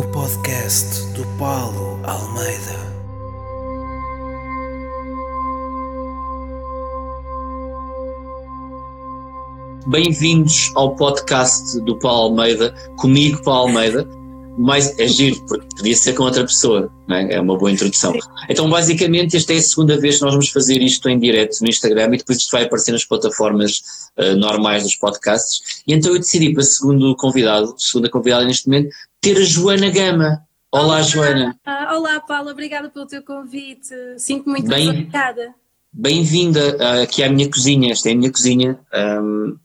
[0.00, 2.90] o podcast do Paulo Almeida.
[9.88, 14.19] Bem-vindos ao podcast do Paulo Almeida, comigo, Paulo Almeida.
[14.62, 17.36] Mas é giro, porque podia ser com outra pessoa, é?
[17.36, 18.12] é uma boa introdução.
[18.46, 21.68] Então, basicamente, esta é a segunda vez que nós vamos fazer isto em direto no
[21.70, 23.80] Instagram e depois isto vai aparecer nas plataformas
[24.18, 25.82] uh, normais dos podcasts.
[25.86, 30.42] E então eu decidi para segundo convidado, segunda convidada neste momento, ter a Joana Gama.
[30.70, 31.58] Olá, olá Joana.
[31.64, 33.94] Ah, olá, Paulo, obrigada pelo teu convite.
[34.18, 35.54] Sinto-me muito Bem, obrigada.
[35.90, 37.92] Bem-vinda uh, aqui à minha cozinha.
[37.92, 38.78] Esta é a minha cozinha.
[38.92, 39.56] Um,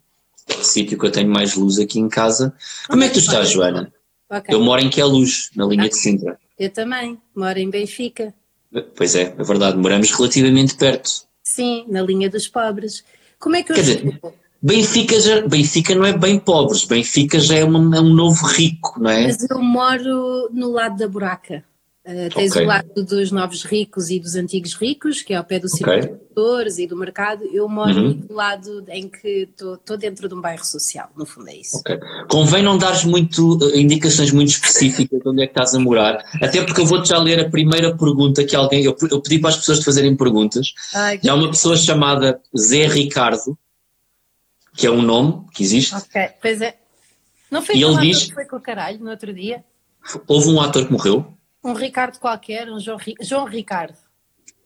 [0.48, 2.54] é o sítio que eu tenho mais luz aqui em casa.
[2.88, 3.92] Como é que tu estás, Joana?
[4.30, 4.56] Okay.
[4.56, 6.40] Eu moro em Queluz, na linha de Sintra.
[6.58, 8.34] Eu também, moro em Benfica.
[8.96, 11.10] Pois é, é verdade, moramos relativamente perto.
[11.44, 13.04] Sim, na linha dos pobres.
[13.40, 13.76] Como é que eu.
[13.76, 14.20] Quer dizer,
[14.62, 19.00] Benfica, já, Benfica não é bem pobres, Benfica já é, uma, é um novo rico,
[19.00, 19.28] não é?
[19.28, 21.64] Mas eu moro no lado da buraca.
[22.06, 22.64] Uh, tens okay.
[22.64, 26.04] o lado dos novos ricos e dos antigos ricos, que é ao pé do okay.
[26.04, 27.44] circuito e do mercado.
[27.52, 28.14] Eu moro uhum.
[28.14, 31.80] do lado em que estou dentro de um bairro social, no fundo é isso.
[31.80, 31.98] Okay.
[32.30, 36.24] Convém não dares muito, uh, indicações muito específicas de onde é que estás a morar,
[36.40, 38.84] até porque eu vou-te já ler a primeira pergunta que alguém.
[38.84, 40.74] Eu, eu pedi para as pessoas te fazerem perguntas.
[40.94, 43.58] Ai, e há uma pessoa chamada Zé Ricardo,
[44.78, 45.96] que é um nome que existe.
[45.96, 46.76] Ok, pois é.
[47.50, 49.64] Não foi e ele diz, que foi com o caralho no outro dia?
[50.28, 51.35] Houve um ator que morreu
[51.66, 53.98] um Ricardo qualquer, um João, João Ricardo.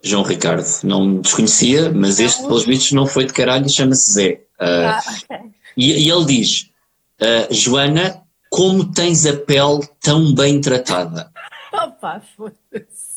[0.03, 4.42] João Ricardo, não desconhecia, mas este, pelos vistos, não foi de caralho e chama-se Zé.
[4.59, 5.52] Uh, ah, okay.
[5.75, 6.70] e, e, ele diz:
[7.22, 11.31] uh, Joana, como tens a pele tão bem tratada?
[11.72, 13.09] Opa, foda-se.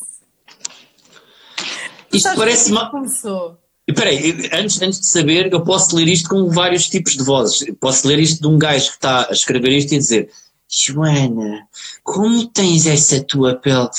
[2.11, 2.89] Isto parece uma.
[2.89, 3.59] Começou?
[3.85, 7.65] Espera aí, antes, antes de saber, eu posso ler isto com vários tipos de vozes.
[7.81, 10.31] Posso ler isto de um gajo que está a escrever isto e dizer
[10.69, 11.67] Joana,
[12.03, 13.89] como tens essa tua pele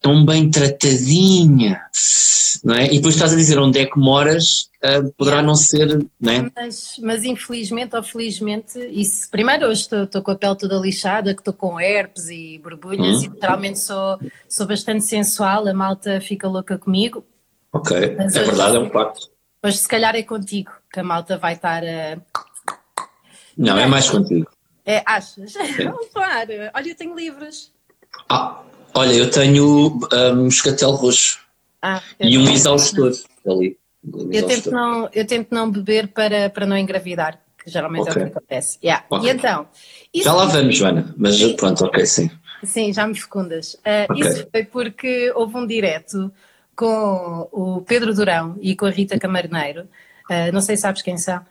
[0.00, 1.80] tão bem tratadinha,
[2.64, 2.86] não é?
[2.86, 6.50] E depois estás a dizer onde é que moras, uh, poderá não ser, não é?
[6.54, 11.34] Mas, mas infelizmente ou felizmente, isso, primeiro hoje estou, estou com a pele toda lixada,
[11.34, 13.24] que estou com herpes e borbulhas hum.
[13.24, 17.24] e literalmente sou, sou bastante sensual, a malta fica louca comigo.
[17.72, 19.28] Ok, mas é hoje, verdade, é um facto.
[19.64, 22.18] Hoje se calhar é contigo que a malta vai estar a...
[23.56, 24.48] Não é mais contigo.
[24.88, 25.52] É, achas?
[26.14, 26.70] Para.
[26.74, 27.70] Olha, eu tenho livros.
[28.26, 28.62] Ah,
[28.94, 29.98] olha, eu tenho
[30.34, 31.40] um moscatel roxo.
[31.82, 33.12] Ah, e um exaustor
[33.46, 33.76] ali.
[34.02, 38.22] Um eu, tento não, eu tento não beber para, para não engravidar, que geralmente okay.
[38.22, 38.78] é o que acontece.
[38.82, 39.04] Yeah.
[39.10, 39.28] Okay.
[39.28, 39.68] E então.
[40.14, 41.54] Já lá vamos, Joana, mas sim.
[41.54, 42.30] pronto, ok, sim.
[42.64, 43.74] Sim, já me fecundas.
[43.74, 44.26] Uh, okay.
[44.26, 46.32] Isso foi porque houve um direto
[46.74, 49.82] com o Pedro Durão e com a Rita Camarneiro.
[50.30, 51.44] Uh, não sei se sabes quem são.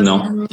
[0.00, 0.46] Um, não.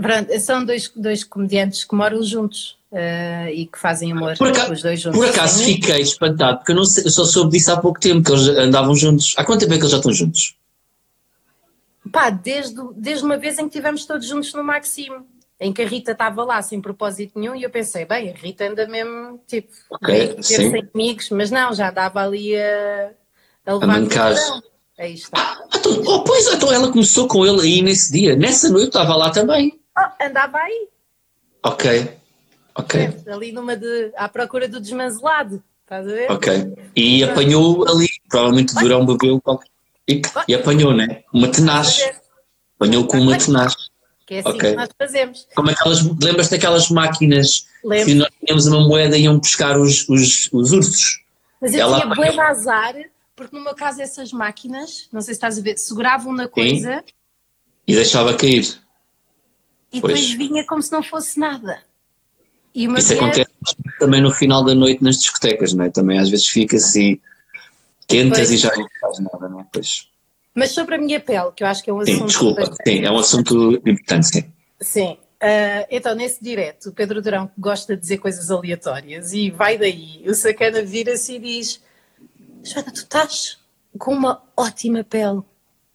[0.00, 4.72] Pronto, são dois, dois comediantes que moram juntos uh, e que fazem humor por acaso,
[4.72, 5.18] os dois juntos.
[5.18, 8.22] Por acaso fiquei espantado, porque eu, não sei, eu só soube disso há pouco tempo,
[8.24, 9.34] que eles andavam juntos.
[9.36, 10.56] Há quanto tempo é que eles já estão juntos?
[12.10, 15.26] Pá, desde, desde uma vez em que estivemos todos juntos no Maximo,
[15.60, 18.66] em que a Rita estava lá sem propósito nenhum e eu pensei, bem, a Rita
[18.66, 23.10] anda mesmo, tipo, okay, sem amigos, mas não, já andava ali a,
[23.66, 25.32] a levar a Aí está.
[25.40, 28.36] Ah, então, oh, pois, então ela começou com ele aí nesse dia.
[28.36, 29.79] Nessa noite estava lá também.
[29.98, 30.88] Oh, andava aí.
[31.62, 32.10] Ok,
[32.74, 33.22] ok.
[33.26, 34.12] Ali numa de.
[34.16, 35.62] à procura do desmanzelado.
[35.82, 36.30] Estás a ver?
[36.30, 36.74] Ok.
[36.94, 39.42] E apanhou ali, provavelmente o Durão bebeu
[40.06, 41.22] e, e apanhou, né?
[41.32, 42.08] Uma tenaz.
[42.76, 43.74] Apanhou com uma tenaz.
[44.26, 44.70] Que é assim okay.
[44.70, 45.48] que nós fazemos.
[45.54, 48.06] Como aquelas, lembras daquelas máquinas Lembro.
[48.06, 51.20] que nós tínhamos uma moeda e iam buscar os, os, os ursos?
[51.60, 52.94] Mas eu Ela tinha bué azar,
[53.34, 56.98] porque no meu caso essas máquinas, não sei se estás a ver, seguravam na coisa...
[56.98, 57.14] Sim.
[57.86, 58.80] E deixava cair.
[59.92, 60.14] E pois.
[60.14, 61.82] depois vinha como se não fosse nada.
[62.74, 63.50] Isso acontece
[63.98, 65.90] também no final da noite nas discotecas, não é?
[65.90, 67.20] Também às vezes fica assim,
[68.06, 69.66] tentas e já não faz nada, não é?
[69.72, 70.08] Pois.
[70.54, 72.18] Mas sobre a minha pele, que eu acho que é um assunto.
[72.18, 72.90] Sim, desculpa, bastante...
[72.90, 74.52] sim, é um assunto importante, sim.
[74.80, 75.18] Sim.
[75.42, 80.22] Uh, então, nesse direto, o Pedro Durão gosta de dizer coisas aleatórias e vai daí.
[80.26, 81.80] O sacana vira-se e diz:
[82.62, 83.58] Joana, tu estás
[83.98, 85.40] com uma ótima pele,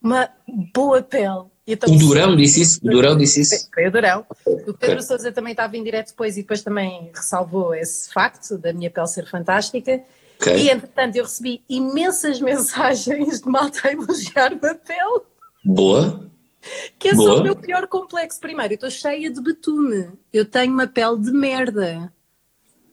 [0.02, 0.30] uma
[0.74, 1.46] boa pele.
[1.68, 2.80] O Durão disse isso?
[2.84, 3.68] O Durão disse isso?
[3.74, 4.26] Foi o Durão.
[4.46, 5.02] O Pedro.
[5.02, 9.08] Sousa também estava em direto depois e depois também ressalvou esse facto da minha pele
[9.08, 10.04] ser fantástica.
[10.40, 10.58] Okay.
[10.58, 15.22] E entretanto eu recebi imensas mensagens de malta a elogiar-me a pele.
[15.64, 16.30] Boa.
[17.00, 17.30] Que é Boa.
[17.30, 18.40] só o meu pior complexo.
[18.40, 20.10] Primeiro, eu estou cheia de betume.
[20.32, 22.14] Eu tenho uma pele de merda.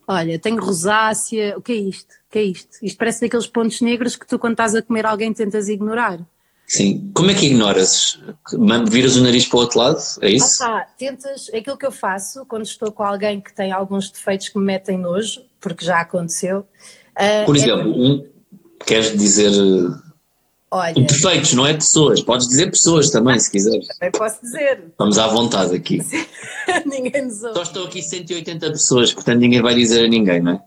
[0.06, 1.58] Olha, tenho rosácea.
[1.58, 2.10] O que é isto?
[2.10, 2.78] O que é isto?
[2.82, 6.20] Isto parece daqueles pontos negros que tu, quando estás a comer alguém, tentas ignorar.
[6.72, 7.10] Sim.
[7.12, 8.18] Como é que ignoras?
[8.88, 10.02] Viras o nariz para o outro lado?
[10.22, 10.64] É isso?
[10.64, 14.48] Ah, pá, tentas, aquilo que eu faço quando estou com alguém que tem alguns defeitos
[14.48, 16.66] que me metem nojo, porque já aconteceu.
[17.14, 18.26] ah, Por é- exemplo, um,
[18.86, 19.94] queres dizer uh,
[20.70, 22.22] olha, defeitos, não é pessoas.
[22.22, 23.86] Podes dizer pessoas também, se quiseres.
[23.98, 26.00] também posso dizer, Estamos à vontade aqui.
[26.86, 27.54] ninguém nos ouve.
[27.54, 30.62] Só estão aqui 180 pessoas, portanto ninguém vai dizer a ninguém, não é?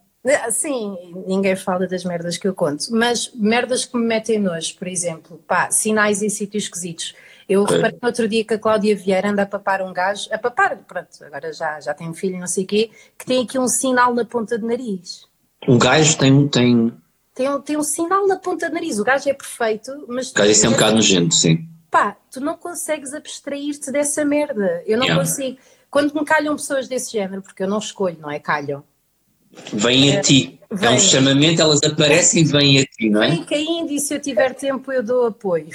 [0.49, 4.87] Sim, ninguém fala das merdas que eu conto, mas merdas que me metem nojo, por
[4.87, 7.13] exemplo, pá, sinais em sítios esquisitos.
[7.47, 10.37] Eu reparei no outro dia que a Cláudia Vieira anda a papar um gajo, a
[10.37, 13.59] papar, pronto, agora já, já tem um filho, não sei o quê, que tem aqui
[13.59, 15.27] um sinal na ponta do nariz.
[15.67, 16.47] Um gajo tem.
[16.47, 16.93] tem
[17.35, 20.31] Tem um, tem um sinal na ponta do nariz, o gajo é perfeito, mas.
[20.31, 21.69] gajo, isso é um bocado nojento, sim.
[21.91, 24.81] Pá, tu não consegues abstrair-te dessa merda.
[24.87, 25.23] Eu não Yeah.
[25.23, 25.59] consigo.
[25.89, 28.39] Quando me calham pessoas desse género, porque eu não escolho, não é?
[28.39, 28.83] Calham.
[29.73, 30.59] Vêm a ti.
[30.81, 33.29] É um chamamento, elas aparecem e vêm a ti, não é?
[33.31, 35.69] Vem caindo e se eu tiver tempo eu dou apoio.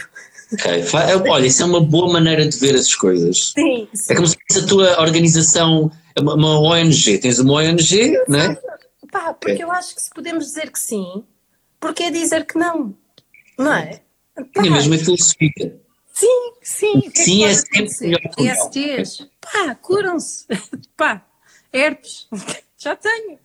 [0.52, 0.82] Ok.
[0.82, 3.52] Fa- Olha, isso é uma boa maneira de ver as coisas.
[3.52, 4.14] Sim, É sim.
[4.14, 7.18] como se fosse a tua organização, uma, ONG.
[7.18, 8.58] Tens uma ONG, não é?
[9.10, 11.24] Pá, porque eu acho que se podemos dizer que sim,
[11.78, 12.94] porque é dizer que não.
[13.58, 14.00] Não é?
[14.54, 15.80] Pá, E a filosofia.
[16.12, 17.00] Sim, sim.
[17.10, 18.20] Que Sim, que é sempre melhor
[18.70, 19.02] que.
[19.40, 20.46] Pá, curam-se.
[20.96, 21.24] Pá,
[21.72, 22.26] herpes.
[22.76, 23.38] Já tenho.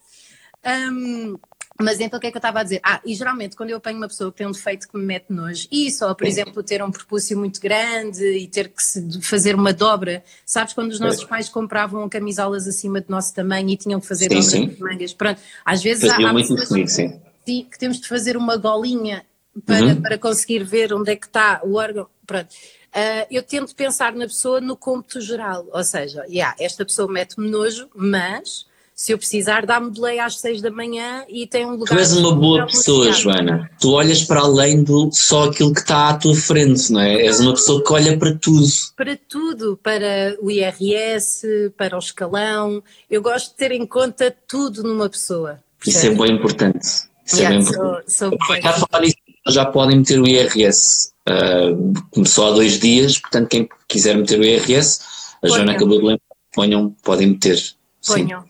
[0.66, 1.38] Hum,
[1.80, 2.80] mas então o que é que eu estava a dizer?
[2.84, 5.26] Ah, e geralmente quando eu apanho uma pessoa que tem um defeito que me mete
[5.30, 8.82] nojo, e só, por exemplo, ter um propúcio muito grande e ter que
[9.22, 13.78] fazer uma dobra, sabes quando os nossos pais compravam camisolas acima do nosso tamanho e
[13.78, 14.68] tinham que fazer Sim, dobras sim.
[14.68, 15.14] de mangas?
[15.14, 17.22] Pronto, às vezes há, Fazia há muito pessoas isso comigo, sim.
[17.46, 19.26] Sim, que temos de fazer uma golinha
[19.66, 20.02] para, Uhum.
[20.02, 22.08] para conseguir ver onde é que está o órgão.
[22.26, 22.48] Pronto.
[22.94, 27.50] Ah, eu tento pensar na pessoa no cômputo geral, ou seja, yeah, esta pessoa mete-me
[27.50, 28.66] nojo, mas
[28.96, 31.94] se eu precisar, dá-me delay às seis da manhã e tem um lugar.
[31.94, 33.12] Tu és uma boa pessoa.
[33.12, 33.70] Joana.
[33.78, 37.26] Tu olhas para além do só aquilo que está à tua frente, não é?
[37.26, 38.66] És uma pessoa que olha para tudo.
[38.96, 41.46] Para tudo, para o IRS,
[41.78, 42.82] para o escalão.
[43.12, 45.60] Eu gosto de ter em conta tudo numa pessoa.
[45.86, 46.86] Isso é bem importante.
[47.26, 48.14] Isso é Yeah, bem sou, importante.
[48.14, 48.32] sou
[48.62, 49.18] Já a falar nisso,
[49.50, 51.12] já podem meter o IRS.
[51.28, 51.70] Ah,
[52.12, 55.02] começou há dois dias, portanto, quem quiser meter o IRS,
[55.44, 55.48] a.
[55.48, 56.22] Joana acabou de lembrar,
[56.54, 57.62] ponham, podem meter.
[58.06, 58.48] Ponham, sim,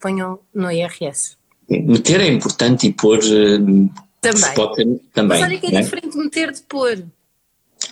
[0.00, 1.36] ponham no IRS.
[1.68, 4.54] Meter é importante e pôr ah, Também.
[4.54, 5.40] pode ter- também.
[5.40, 5.82] Mas olha que é não é?
[5.82, 7.04] diferente de meter de pôr.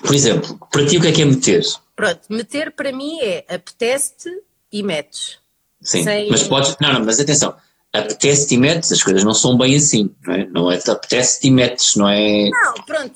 [0.03, 1.63] Por exemplo, para ti o que é que é meter?
[1.95, 4.31] Pronto, meter para mim é apetece-te
[4.73, 5.39] e metes.
[5.81, 6.77] Sim, Sem- mas podes.
[6.81, 7.55] Não, não, mas atenção,
[7.99, 10.47] apetece-te e metes, as coisas não são bem assim, não é?
[10.47, 12.49] Não é apetece-te e metes, não é?
[12.51, 13.15] Não, pronto,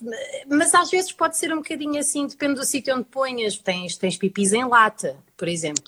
[0.48, 3.56] mas às vezes pode ser um bocadinho assim, depende do sítio onde ponhas.
[3.58, 5.84] Tens, tens pipis em lata, por exemplo.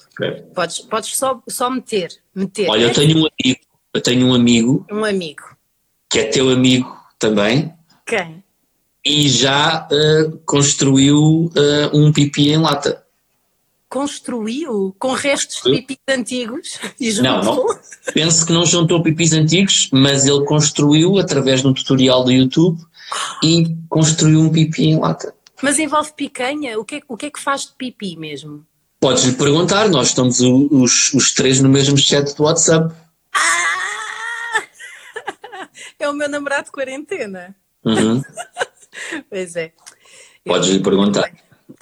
[0.54, 2.10] Podes, podes só, só meter.
[2.34, 2.68] meter.
[2.68, 3.60] Olha, eu tenho um amigo,
[3.94, 5.42] eu tenho um amigo Um amigo.
[6.10, 7.72] que é teu amigo também
[8.06, 8.42] Quem?
[9.04, 13.01] e já ah, construiu ah, um pipi em lata.
[13.92, 17.66] Construiu com restos de pipis antigos e Não, juntou.
[17.68, 17.80] não.
[18.14, 22.80] Penso que não juntou pipis antigos, mas ele construiu através de um tutorial do YouTube
[23.44, 25.34] e construiu um pipi em lata.
[25.62, 26.78] Mas envolve picanha?
[26.80, 28.64] O que, é, o que é que faz de pipi mesmo?
[28.98, 32.94] Podes lhe perguntar, nós estamos o- os, os três no mesmo chat do WhatsApp.
[33.34, 34.62] Ah!
[35.98, 37.54] É o meu namorado de quarentena.
[37.84, 38.22] Uhum.
[39.28, 39.72] Pois é.
[40.46, 41.30] Podes lhe perguntar.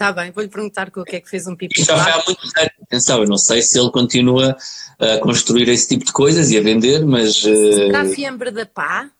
[0.01, 1.79] Está bem, vou-lhe perguntar com o que é que fez um pipi.
[1.79, 4.57] Isto já foi há muitos anos, atenção, eu não sei se ele continua
[4.99, 9.11] a construir esse tipo de coisas e a vender, mas eh, Será fiambre da pá?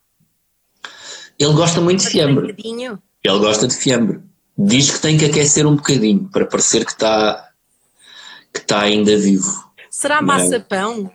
[1.39, 2.57] ele gosta muito de fiambre.
[2.59, 4.21] Ele gosta de fiambre.
[4.57, 7.51] Diz que tem que aquecer um bocadinho para parecer que está
[8.51, 9.53] que está ainda vivo.
[9.91, 11.13] Será massa-pão?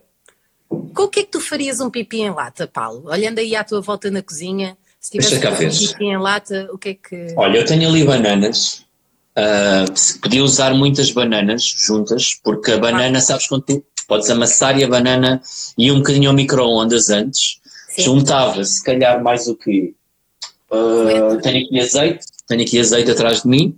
[0.69, 3.09] Com o que é que tu farias um pipi em lata, Paulo?
[3.09, 6.89] Olhando aí à tua volta na cozinha, se tivesse um pipi em lata, o que
[6.89, 7.33] é que.
[7.35, 8.84] Olha, eu tenho ali bananas.
[9.35, 9.85] Ah,
[10.21, 14.87] podia usar muitas bananas juntas, porque a banana, sabes quando tu podes amassar e a
[14.87, 15.41] banana
[15.77, 17.59] ia um bocadinho ao micro-ondas antes.
[17.97, 19.93] Juntava, se calhar, mais o quê?
[20.71, 23.77] Ah, tenho aqui azeite, tenho aqui azeite atrás de mim,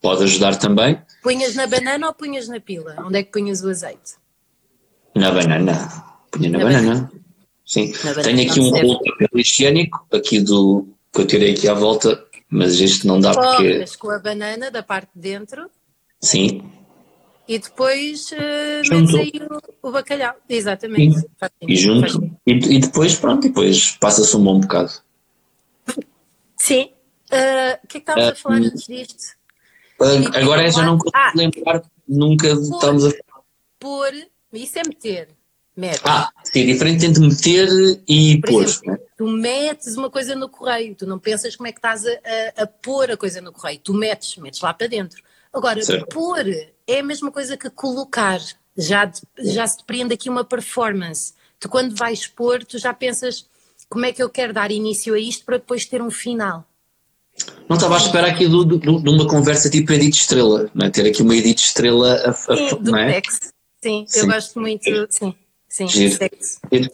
[0.00, 1.00] pode ajudar também.
[1.22, 2.96] Punhas na banana ou punhas na pila?
[3.04, 4.16] Onde é que punhas o azeite?
[5.14, 6.04] Na banana.
[6.30, 7.12] Punha na, Na banana.
[7.66, 7.92] Sim.
[8.04, 11.68] Na banana, Tenho aqui um rolo de papel higiênico, aqui do que eu tirei aqui
[11.68, 13.70] à volta, mas este não dá porque.
[13.70, 15.70] Cortas com a banana da parte de dentro
[16.20, 16.70] Sim.
[17.46, 19.32] e depois uh, metes aí
[19.82, 20.34] o, o bacalhau.
[20.48, 21.18] Exatamente.
[21.18, 22.36] E faz junto.
[22.46, 24.92] E, e depois, pronto, e depois passa-se um bom bocado.
[26.56, 26.90] Sim.
[27.30, 29.36] Uh, O que é que estávamos a falar Ah, antes disto?
[30.00, 31.32] Ah, Agora já não consigo Ah.
[31.34, 33.44] lembrar, nunca estamos a falar.
[33.78, 34.12] Pôr,
[34.52, 35.28] isso é meter.
[35.78, 36.00] Metes.
[36.04, 37.68] Ah, sim, é diferente entre meter
[38.08, 38.62] e Por pôr.
[38.64, 38.98] exemplo, né?
[39.16, 42.10] tu metes uma coisa no correio, tu não pensas como é que estás a,
[42.56, 45.22] a- a pôr a coisa no correio, tu metes, metes lá para dentro.
[45.52, 46.06] Agora, Certo.
[46.08, 46.44] pôr
[46.84, 48.40] é a mesma coisa que colocar,
[48.76, 49.08] já,
[49.38, 51.32] já se depreende aqui uma performance.
[51.60, 53.46] Tu quando vais pôr, tu já pensas
[53.88, 56.64] como é que eu quero dar início a isto para depois ter um final.
[57.68, 60.86] Não estava à espera aqui do- do- do- de uma conversa tipo Edith Estrela, não
[60.86, 60.90] é?
[60.90, 63.12] ter aqui uma Edith Estrela a, a- Sim, do não é?
[63.14, 63.38] sexo.
[63.80, 64.18] Sim, Sim.
[64.20, 65.32] eu gosto muito, sim,
[65.86, 66.16] sim, Giro.
[66.16, 66.60] sexo.
[66.72, 66.90] Giro.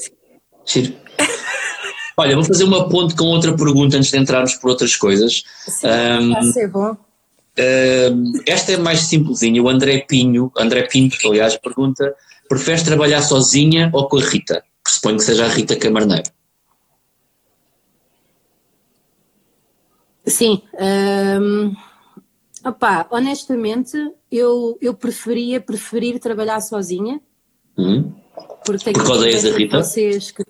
[0.66, 0.94] Giro.
[2.16, 5.42] Olha, vou fazer uma ponte com outra pergunta antes de entrarmos por outras coisas.
[5.66, 6.96] Sim, vai ser bom.
[8.46, 9.62] Esta é mais simplesinha.
[9.62, 12.14] O André Pinho, André Pinto, aliás, pergunta:
[12.48, 14.62] preferes trabalhar sozinha ou com a Rita?
[14.82, 16.30] Pressuponho que seja a Rita Camarneiro.
[20.26, 20.62] Sim.
[21.40, 21.74] hum,
[22.64, 23.96] opá, honestamente,
[24.30, 27.20] eu, eu preferia preferir trabalhar sozinha,
[27.76, 28.12] Hum?
[28.64, 29.82] Porque Porque odeias a Rita?
[29.82, 30.42] Vocês que...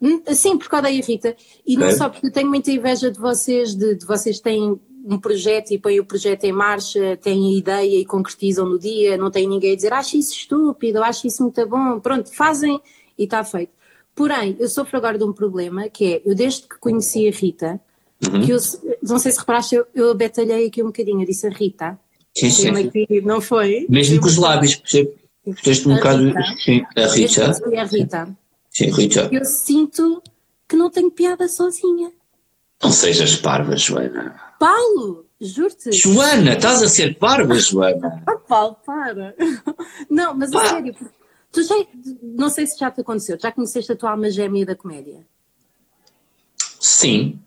[0.00, 1.36] Hum, Sim, porque odeio a Rita.
[1.66, 1.96] E não Ok.
[1.96, 5.78] só porque eu tenho muita inveja de vocês, de, de vocês têm um projeto e
[5.78, 9.72] põem o projeto em marcha, têm a ideia e concretizam no dia, não tem ninguém
[9.72, 12.78] a dizer acho isso estúpido, acho isso muito bom, pronto, fazem
[13.18, 13.72] e está feito.
[14.14, 17.80] Porém, eu sofro agora de um problema que é, eu desde que conheci a Rita,
[18.20, 18.40] Uhum.
[18.44, 18.58] que eu,
[19.00, 21.96] não sei se reparaste, eu, eu batalhei aqui um bocadinho, eu disse a Rita,
[22.36, 22.68] Sim, sim.
[22.70, 23.86] Aqui, não foi?
[23.88, 25.12] Mesmo com os lábios, percebe?
[25.54, 26.32] Fizeste um bocado.
[26.64, 27.50] Sim, a Rita.
[27.80, 28.36] a Rita,
[28.70, 29.28] Sim, Rita.
[29.32, 30.22] eu sinto
[30.68, 32.12] que não tenho piada sozinha.
[32.82, 34.38] Não sejas parva, Joana.
[34.58, 35.90] Paulo, juro-te.
[35.92, 38.22] Joana, estás a ser parva, Joana.
[38.26, 39.34] Ah, Paulo, para.
[40.08, 40.94] Não, mas a sério,
[41.50, 41.74] tu já,
[42.22, 45.26] não sei se já te aconteceu, já conheceste a tua alma gêmea da comédia?
[46.78, 47.38] Sim.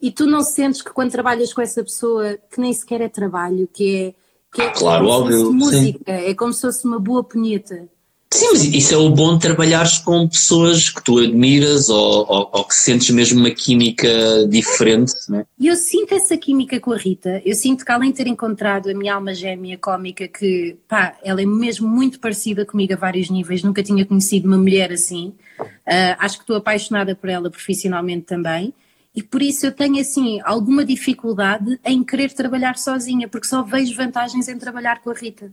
[0.00, 3.68] E tu não sentes que quando trabalhas com essa pessoa, que nem sequer é trabalho,
[3.72, 4.14] que é,
[4.52, 7.24] que é Ah, claro, como se fosse óbvio, música, é como se fosse uma boa
[7.24, 7.88] punheta.
[8.30, 12.50] Sim, mas isso é o bom de trabalhares com pessoas que tu admiras ou, ou,
[12.52, 15.46] ou que sentes mesmo uma química diferente, né?
[15.58, 18.90] E eu sinto essa química com a Rita, eu sinto que além de ter encontrado
[18.90, 23.30] a minha alma gêmea cómica, que pá, ela é mesmo muito parecida comigo a vários
[23.30, 25.32] níveis, nunca tinha conhecido uma mulher assim,
[25.86, 28.74] Ah, acho que estou apaixonada por ela profissionalmente também,
[29.18, 33.92] e por isso eu tenho assim alguma dificuldade em querer trabalhar sozinha, porque só vejo
[33.96, 35.52] vantagens em trabalhar com a Rita.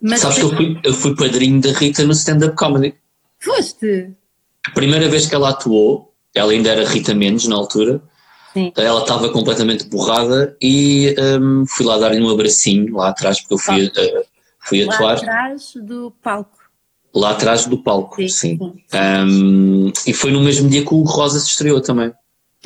[0.00, 2.94] Mas Sabes que eu fui, eu fui padrinho da Rita no stand-up comedy.
[3.40, 4.12] foste?
[4.68, 8.00] A primeira vez que ela atuou, ela ainda era Rita Mendes na altura,
[8.52, 8.72] Sim.
[8.76, 13.58] ela estava completamente borrada e hum, fui lá dar-lhe um abracinho lá atrás, porque eu
[13.58, 14.24] fui, uh,
[14.60, 16.56] fui Lá atuar atrás do palco.
[17.12, 18.58] lá atrás do palco, Sim, sim.
[18.58, 18.82] sim.
[18.96, 22.12] Hum, e foi no mesmo dia que o Rosa se estreou também.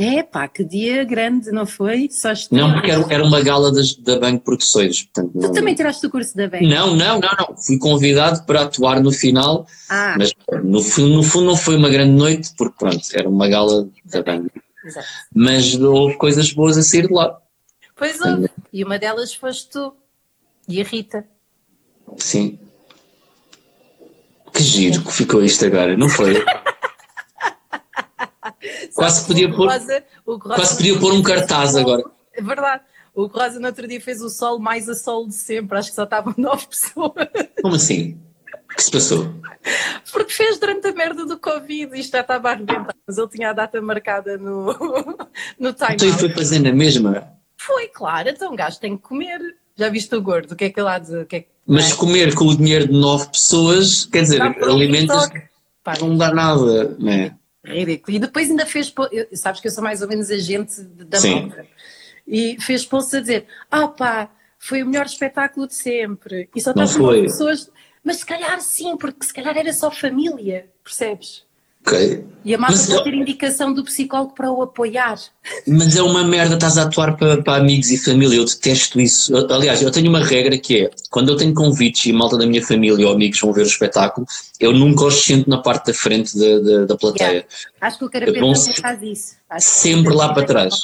[0.02, 2.08] É pá, que dia grande, não foi?
[2.10, 5.02] Só Não, porque era, era uma gala das, da Banco Produções.
[5.02, 6.62] Portanto, Tu não, também tiraste o curso da BEC?
[6.66, 7.56] não, não, não, não.
[7.56, 12.12] Fui convidado para atuar no final, Ah, mas no, no fundo não foi uma grande
[12.12, 14.50] noite, porque pronto, era uma gala da Banco.
[14.84, 15.06] exato.
[15.34, 17.38] Mas houve coisas boas a sair de lá.
[17.94, 18.48] Pois houve.
[18.72, 19.92] E uma delas foste tu.
[20.66, 21.26] E a Rita.
[22.16, 22.58] Sim.
[24.52, 26.42] Que giro que ficou isto agora, não foi?
[29.00, 32.04] Quase podia o pôr- Rosa- o quase podia pôr um cartaz o agora.
[32.34, 32.82] É verdade.
[33.14, 35.78] O Rosa no outro dia fez o sol mais a sol de sempre.
[35.78, 37.12] Acho que só estavam nove pessoas.
[37.62, 38.18] Como assim?
[38.72, 39.34] O que se passou?
[40.12, 41.98] Porque fez durante a merda do Covid.
[41.98, 42.94] Isto já estava a arrebentar.
[43.06, 44.66] Mas ele tinha a data marcada no,
[45.58, 47.26] no time Então e foi fazer na mesma.
[47.56, 48.28] Foi, claro.
[48.28, 49.40] Então um gajo tem que comer.
[49.76, 50.52] Já viste o gordo?
[50.52, 51.16] O que é que ele há de...
[51.16, 51.48] O que é que...
[51.66, 55.28] Mas comer com o dinheiro de nove pessoas, quer dizer, alimentas
[56.00, 57.34] não dá nada, não é?
[57.72, 58.16] Ridículo.
[58.16, 58.92] E depois ainda fez.
[59.34, 61.52] Sabes que eu sou mais ou menos agente da Sim.
[62.26, 66.48] E fez posts a dizer: ah pá, foi o melhor espetáculo de sempre.
[66.54, 67.22] E só estavam foi.
[67.22, 67.70] pessoas.
[68.02, 71.44] Mas se calhar sim, porque se calhar era só família, percebes?
[71.86, 72.24] Ok.
[72.42, 75.18] E a malta Mas pode eu- ter indicação do psicólogo para o apoiar.
[75.66, 79.34] Mas é uma merda, estás a atuar para, para amigos e família, eu detesto isso.
[79.36, 82.46] Eu- aliás, eu tenho uma regra que é, quando eu tenho convites e malta da
[82.46, 84.26] minha família ou amigos vão ver o espetáculo,
[84.58, 87.28] eu nunca os sento na parte da frente da, da, da plateia.
[87.28, 87.48] Yeah.
[87.82, 89.34] Acho que o É também se- faz isso.
[89.50, 90.74] Acho Sempre lá para trás.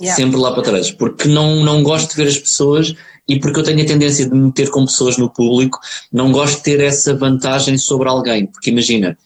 [0.00, 0.14] Yeah.
[0.16, 2.94] Sempre lá para trás, porque não, não gosto de ver as pessoas
[3.26, 5.80] e porque eu tenho a tendência de me meter com pessoas no público,
[6.12, 9.18] não gosto de ter essa vantagem sobre alguém, porque imagina,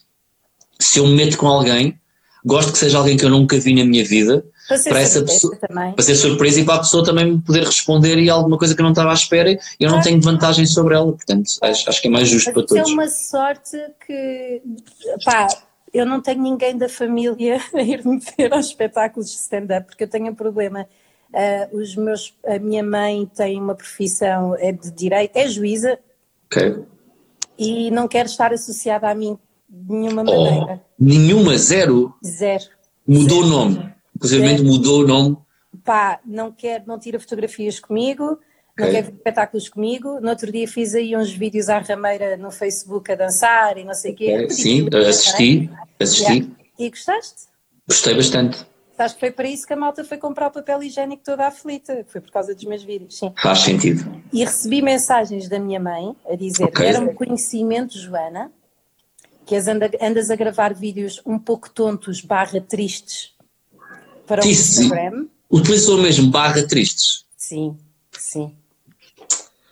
[0.83, 1.99] se eu me meto com alguém,
[2.45, 5.21] gosto que seja alguém que eu nunca vi na minha vida, Para ser para essa
[5.23, 5.93] pessoa- também.
[5.93, 8.81] para ser surpresa e para a pessoa também me poder responder e alguma coisa que
[8.81, 12.01] eu não estava à espera e eu não tenho vantagem sobre ela, portanto acho, acho
[12.01, 12.91] que é mais justo Mas para é todos.
[12.93, 14.61] uma sorte que,
[15.23, 15.47] pá,
[15.93, 20.07] eu não tenho ninguém da família a ir-me ver aos espetáculos de stand-up, porque eu
[20.09, 20.87] tenho um problema.
[21.35, 25.97] Ah, os meus, a minha mãe tem uma profissão, é de direito, é juíza,
[26.45, 26.83] Ok.
[27.57, 29.37] e não quero estar associada a mim
[29.73, 30.81] nenhuma maneira.
[30.81, 32.13] Oh, nenhuma, zero.
[32.23, 32.63] Zero.
[33.07, 33.93] Mudou o nome.
[34.15, 35.37] Inclusive mudou o nome.
[35.83, 38.39] Pá, não quero, não tira fotografias comigo,
[38.77, 40.19] não quer ver espetáculos comigo.
[40.21, 43.93] No outro dia fiz aí uns vídeos à rameira no Facebook a dançar e não
[43.93, 44.49] sei o quê.
[44.49, 46.31] Sim, assisti, assisti.
[46.31, 46.55] Yeah.
[46.79, 47.47] E gostaste?
[47.87, 48.65] Gostei bastante.
[48.97, 52.05] Acho que foi para isso que a malta foi comprar o papel higiênico toda aflita,
[52.07, 53.33] foi por causa dos meus vídeos, sim.
[53.41, 54.05] Faz sentido.
[54.31, 56.87] E recebi mensagens da minha mãe a dizer: okay.
[56.87, 58.51] era-me conhecimento, Joana,
[59.89, 63.33] que andas a gravar vídeos um pouco tontos, barra tristes,
[64.25, 65.27] para o Disse, Instagram.
[65.51, 67.25] Utilizou mesmo barra tristes?
[67.37, 67.77] Sim,
[68.11, 68.55] sim.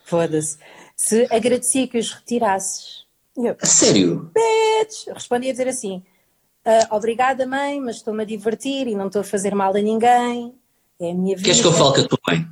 [0.05, 0.57] Foda-se.
[0.95, 3.05] Se agradecia que os retirasses.
[3.35, 4.31] Eu, a sério?
[4.33, 5.07] Bitch!
[5.13, 6.03] Respondi a dizer assim:
[6.65, 10.53] uh, Obrigada, mãe, mas estou-me a divertir e não estou a fazer mal a ninguém.
[10.99, 11.45] É a minha vida.
[11.45, 12.47] Queres que eu fale com a tua mãe?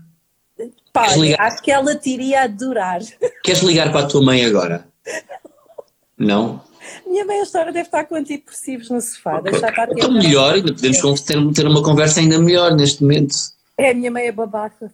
[0.92, 1.06] Pá,
[1.40, 3.02] acho que ela te iria adorar.
[3.44, 4.88] Queres ligar para a tua mãe agora?
[6.18, 6.62] Não?
[7.06, 9.40] Minha mãe, a história deve estar com antidepressivos no sofá.
[9.40, 9.60] Okay.
[9.92, 13.36] Então, melhor, ainda podemos ter, ter uma conversa ainda melhor neste momento.
[13.78, 14.92] É, a minha mãe é babaca.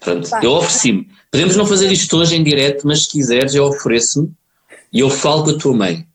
[0.00, 1.08] Pronto, eu ofereci-me.
[1.30, 4.32] Podemos não fazer isto hoje em direto, mas se quiseres, eu ofereço-me
[4.92, 6.06] e eu falo com a tua mãe.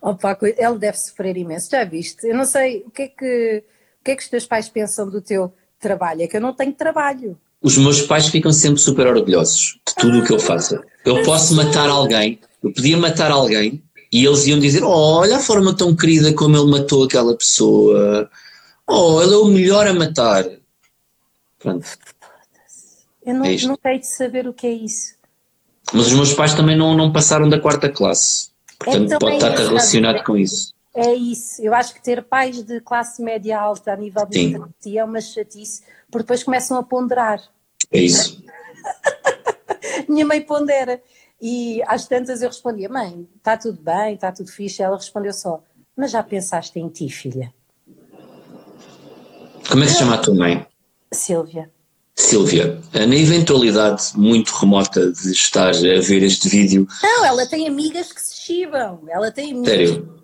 [0.00, 2.26] Opa, ela deve sofrer imenso, já viste?
[2.26, 3.64] Eu não sei o que é que,
[4.00, 6.54] o que, é que os teus pais pensam do teu trabalho, é que eu não
[6.54, 7.38] tenho trabalho.
[7.62, 10.80] Os meus pais ficam sempre super orgulhosos de tudo o que eu faço.
[11.04, 15.40] Eu posso matar alguém, eu podia matar alguém e eles iam dizer: oh, Olha a
[15.40, 18.30] forma tão querida como ele matou aquela pessoa.
[18.86, 20.44] Oh, ele é o melhor a matar.
[21.58, 21.86] Pronto.
[23.24, 25.14] Eu não, é não sei de saber o que é isso.
[25.92, 28.50] Mas os meus pais também não, não passaram da quarta classe.
[28.78, 30.74] Portanto, então pode é estar relacionado com isso.
[30.94, 31.62] É isso.
[31.62, 35.20] Eu acho que ter pais de classe média alta a nível de literacia é uma
[35.20, 37.40] chatice, porque depois começam a ponderar.
[37.92, 38.42] É isso.
[40.08, 41.00] Minha mãe pondera.
[41.40, 44.82] E às tantas eu respondia, mãe, está tudo bem, está tudo fixe.
[44.82, 45.62] Ela respondeu só,
[45.96, 47.52] mas já pensaste em ti, filha?
[49.68, 50.66] Como é que se chama a tua mãe?
[51.12, 51.70] Silvia.
[52.14, 56.86] Silvia, na eventualidade muito remota de estar a ver este vídeo.
[57.02, 59.00] Não, ela tem amigas que se chibam.
[59.08, 60.20] Ela tem amigas Sério?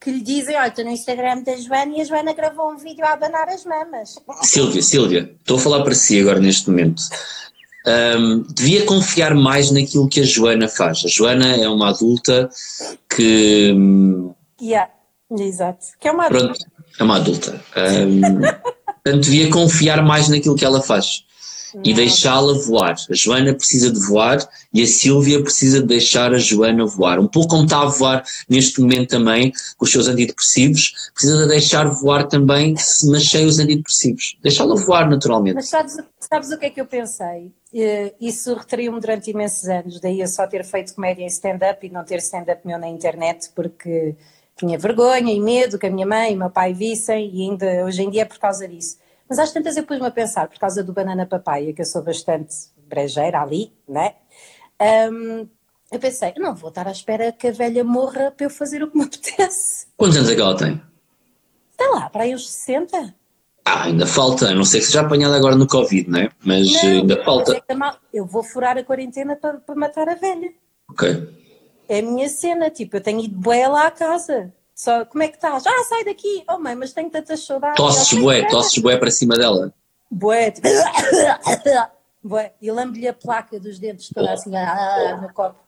[0.00, 3.04] que lhe dizem: Olha, estou no Instagram da Joana e a Joana gravou um vídeo
[3.04, 4.14] a abanar as mamas.
[4.42, 7.02] Silvia, Silvia, estou a falar para si agora neste momento.
[7.86, 11.02] Um, devia confiar mais naquilo que a Joana faz.
[11.04, 12.48] A Joana é uma adulta
[13.14, 13.74] que.
[14.60, 14.90] Yeah,
[15.30, 15.86] exato.
[16.00, 16.46] Que é uma adulta.
[16.46, 16.66] Pronto,
[16.98, 17.60] é uma adulta.
[17.76, 18.20] Um,
[19.04, 21.25] portanto, devia confiar mais naquilo que ela faz
[21.84, 22.96] e deixá-la voar.
[23.10, 24.38] A Joana precisa de voar
[24.72, 27.18] e a Sílvia precisa de deixar a Joana voar.
[27.18, 31.48] Um pouco como está a voar neste momento também, com os seus antidepressivos, precisa de
[31.48, 32.74] deixar voar também,
[33.08, 34.36] mas sem os antidepressivos.
[34.42, 35.56] Deixá-la voar naturalmente.
[35.56, 37.52] Mas sabes, sabes o que é que eu pensei?
[37.74, 41.90] Eh, isso retraiu-me durante imensos anos, daí eu só ter feito comédia em stand-up e
[41.90, 44.14] não ter stand-up meu na internet, porque
[44.56, 48.02] tinha vergonha e medo que a minha mãe e meu pai vissem, e ainda hoje
[48.02, 48.96] em dia é por causa disso.
[49.28, 52.02] Mas às tantas eu pus-me a pensar, por causa do banana papaya, que eu sou
[52.02, 52.54] bastante
[52.88, 54.14] brejeira ali, né?
[55.10, 55.48] Um,
[55.90, 58.90] eu pensei, não vou estar à espera que a velha morra para eu fazer o
[58.90, 59.86] que me apetece.
[59.96, 60.80] Quantos anos é que ela tem?
[61.72, 63.14] Está lá, para aí uns 60.
[63.64, 66.30] Ah, ainda falta, não sei se já apanhada agora no Covid, não é?
[66.44, 67.56] Mas não, ainda falta.
[67.56, 67.74] É
[68.12, 70.52] eu vou furar a quarentena para, para matar a velha.
[70.88, 71.28] Ok.
[71.88, 74.52] É a minha cena, tipo, eu tenho ido bué lá à casa.
[74.76, 75.66] Só, como é que estás?
[75.66, 76.44] Ah, sai daqui!
[76.46, 77.78] Oh mãe, mas tenho tantas saudades.
[77.78, 79.72] Tosses bué, tosses bué para cima dela.
[80.10, 80.68] Bué, tipo...
[82.22, 82.52] bué.
[82.60, 85.58] E lambe-lhe a placa dos dentes toda assim ah, no copo.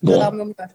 [0.00, 0.70] Vou dar o meu melhor.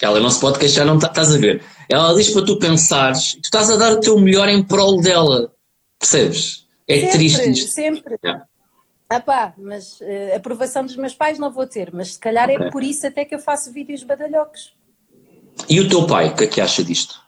[0.00, 1.64] Ela não se pode queixar, não tá, estás a ver.
[1.88, 5.52] Ela diz para tu pensares, tu estás a dar o teu melhor em prol dela.
[5.98, 6.64] Percebes?
[6.86, 7.70] É sempre, triste isto.
[7.72, 8.18] Sempre.
[8.22, 8.46] Yeah.
[9.08, 12.54] Ah pá, mas uh, aprovação dos meus pais não vou ter, mas se calhar é
[12.54, 12.66] okay.
[12.66, 14.76] é por isso até que eu faço vídeos badalhocos.
[15.68, 17.20] E o teu pai, o que é que acha disto?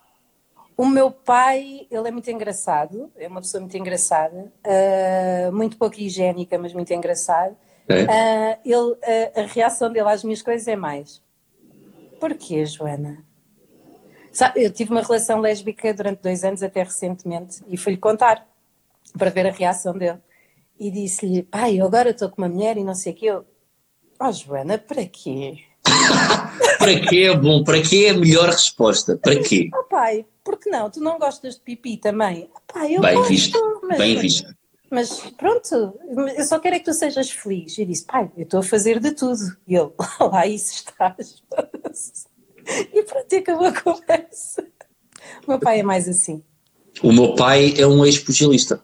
[0.77, 5.99] O meu pai, ele é muito engraçado, é uma pessoa muito engraçada, uh, muito pouco
[5.99, 7.57] higiênica, mas muito engraçado.
[7.89, 8.05] É?
[8.05, 11.21] Uh, ele, uh, a reação dele às minhas coisas é mais:
[12.21, 13.25] Porquê, Joana?
[14.31, 18.47] Sabe, eu tive uma relação lésbica durante dois anos, até recentemente, e fui-lhe contar
[19.17, 20.19] para ver a reação dele.
[20.79, 23.27] E disse-lhe: Pai, eu agora estou com uma mulher e não sei o que.
[23.27, 23.45] Eu,
[24.21, 25.59] oh, Joana, para quê?
[26.79, 27.65] para que é bom?
[27.65, 29.17] Para que é a melhor resposta?
[29.17, 29.71] Para quê?
[29.75, 30.91] Oh, pai, porque não?
[30.91, 32.49] Tu não gostas de pipi também?
[32.55, 34.55] Oh, pai, eu bem gosto, visto, mas, bem visto.
[34.91, 35.99] Mas pronto,
[36.37, 37.77] eu só quero é que tu sejas feliz.
[37.77, 39.57] E disse, pai, eu estou a fazer de tudo.
[39.67, 39.91] E ele,
[40.21, 41.43] lá isso estás.
[42.93, 44.67] E pronto, acabou a conversa.
[45.47, 46.43] O meu pai é mais assim.
[47.03, 48.83] O meu pai é um ex-pugilista.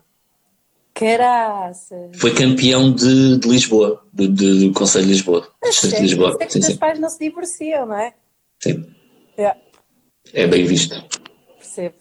[0.94, 2.16] Caraças.
[2.18, 5.48] Foi campeão de, de Lisboa, do, Conselho de Lisboa.
[5.62, 6.06] A Distrito de sério?
[6.06, 6.36] Lisboa.
[6.40, 8.12] É que Sim, os teus pais não se divorciam, não é?
[8.62, 8.86] sim.
[9.36, 9.56] É,
[10.32, 10.94] É bem visto.
[11.58, 11.94] percebo.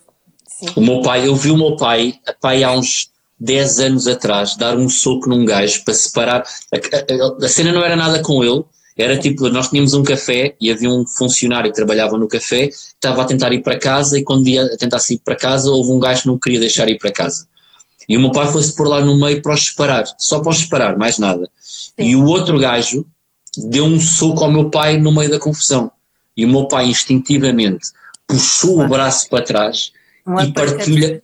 [0.48, 0.68] Sim.
[0.76, 4.78] O meu pai, eu vi o meu pai, pai há uns 10 anos atrás, dar
[4.78, 6.44] um soco num gajo para separar.
[6.72, 8.64] A, a- a cena não era nada com ele,
[8.96, 13.24] era tipo, nós tínhamos um café e havia um funcionário que trabalhava no café, estava
[13.24, 16.00] a tentar ir para casa e quando ia a tentar ir para casa, houve um
[16.00, 17.48] gajo que não queria deixar ir para casa.
[18.08, 20.60] E o meu pai foi-se pôr lá no meio para os separar, só para os
[20.60, 21.50] separar, mais nada.
[21.98, 23.06] E o outro gajo
[23.58, 25.92] deu um soco ao meu pai no meio da confusão.
[26.36, 27.88] E o meu pai instintivamente
[28.28, 29.92] puxou o braço para trás
[30.26, 31.22] Um e partilha,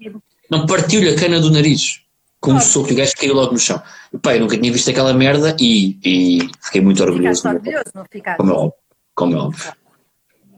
[0.50, 2.02] não partiu-lhe a cana do nariz
[2.40, 2.70] com um Claro.
[2.70, 3.82] soco e o gajo caiu logo no chão.
[4.14, 7.42] E, pá, eu nunca tinha visto aquela merda e, e fiquei muito orgulhoso.
[7.42, 7.56] Ficaste pai.
[7.56, 8.38] orgulhoso, não ficaste?
[8.38, 8.74] Como é óbvio.
[9.16, 9.74] Como é óbvio.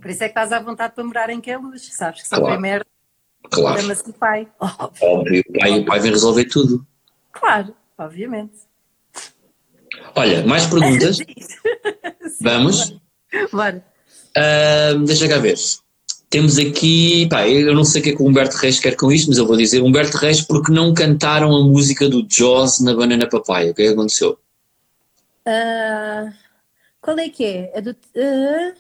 [0.01, 1.89] Por isso é que estás à vontade para morar em Queluz.
[1.93, 2.59] Sabes que só Claro.
[2.59, 2.85] merda,
[3.49, 3.81] Claro.
[3.81, 4.47] chama-se o pai.
[4.59, 4.89] Óbvio.
[5.01, 5.43] Óbvio.
[5.49, 6.85] O pai, o pai vem resolver tudo.
[7.31, 8.53] Claro, obviamente.
[10.15, 11.17] Olha, mais perguntas?
[12.41, 12.95] Vamos?
[13.51, 13.83] Bora.
[14.37, 15.55] Ahm, deixa cá ver.
[16.29, 19.11] Temos aqui, pá, eu não sei o que é que o Humberto Reis quer com
[19.11, 22.93] isto, mas eu vou dizer Humberto Reis porque não cantaram a música do Jaws na
[22.93, 23.71] Banana Papaya.
[23.71, 24.39] O que é que aconteceu?
[25.45, 26.31] Ah,
[27.01, 27.77] qual é que é?
[27.77, 27.89] A do.
[27.89, 28.73] ah,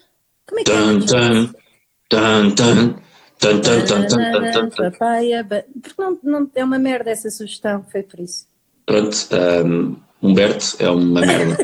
[0.47, 0.75] como é que é?
[0.75, 1.53] tan, tan,
[2.07, 2.95] tan, tan,
[3.41, 4.91] tan, tan, tan, tan, tan, tan.
[4.91, 5.43] Papaya.
[5.43, 8.45] ba- Porque não, não, é uma merda essa sugestão, foi por isso.
[8.85, 11.57] Pronto, ahm, Humberto é uma merda.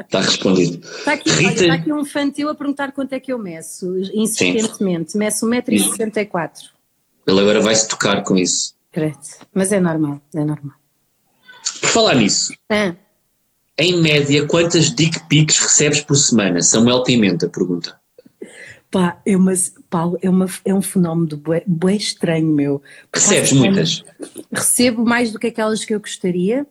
[0.00, 0.86] Está respondido.
[0.86, 3.96] Está aqui, olha, Rita- está aqui um teu a perguntar quanto é que eu meço,
[4.12, 5.16] insistentemente.
[5.16, 6.50] Meço 1,64m.
[7.26, 8.74] Ele agora vai-se tocar com isso.
[8.92, 9.18] Credo.
[9.52, 10.74] Mas é normal, é normal.
[11.80, 12.94] Por falar nisso, Ah,
[13.78, 16.62] em média, quantas dick pics recebes por semana?
[16.62, 17.98] Samuel Pimenta pergunta.
[18.94, 19.52] Pá, é, uma,
[19.90, 22.80] Paulo, é, uma, é um fenómeno de bué, bué estranho, meu.
[23.12, 23.96] Recebes muitas?
[23.96, 26.64] semanas- Recebo mais do que aquelas que eu gostaria.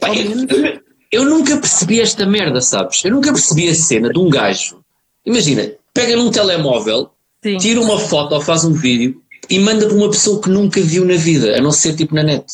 [0.00, 3.04] Pá, eu- eu nunca percebi esta merda, sabes?
[3.04, 4.84] Eu nunca percebi a cena de um gajo.
[5.26, 7.10] Imagina, pega num telemóvel,
[7.42, 7.56] Sim.
[7.56, 11.04] tira uma foto ou faz um vídeo e manda para uma pessoa que nunca viu
[11.04, 12.44] na vida, a não ser tipo na net.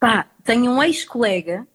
[0.00, 1.66] Pá, tenho um ex-colega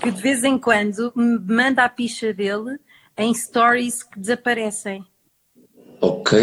[0.00, 2.78] que de vez em quando me manda a picha dele
[3.18, 5.04] em stories que desaparecem.
[6.00, 6.38] Ok.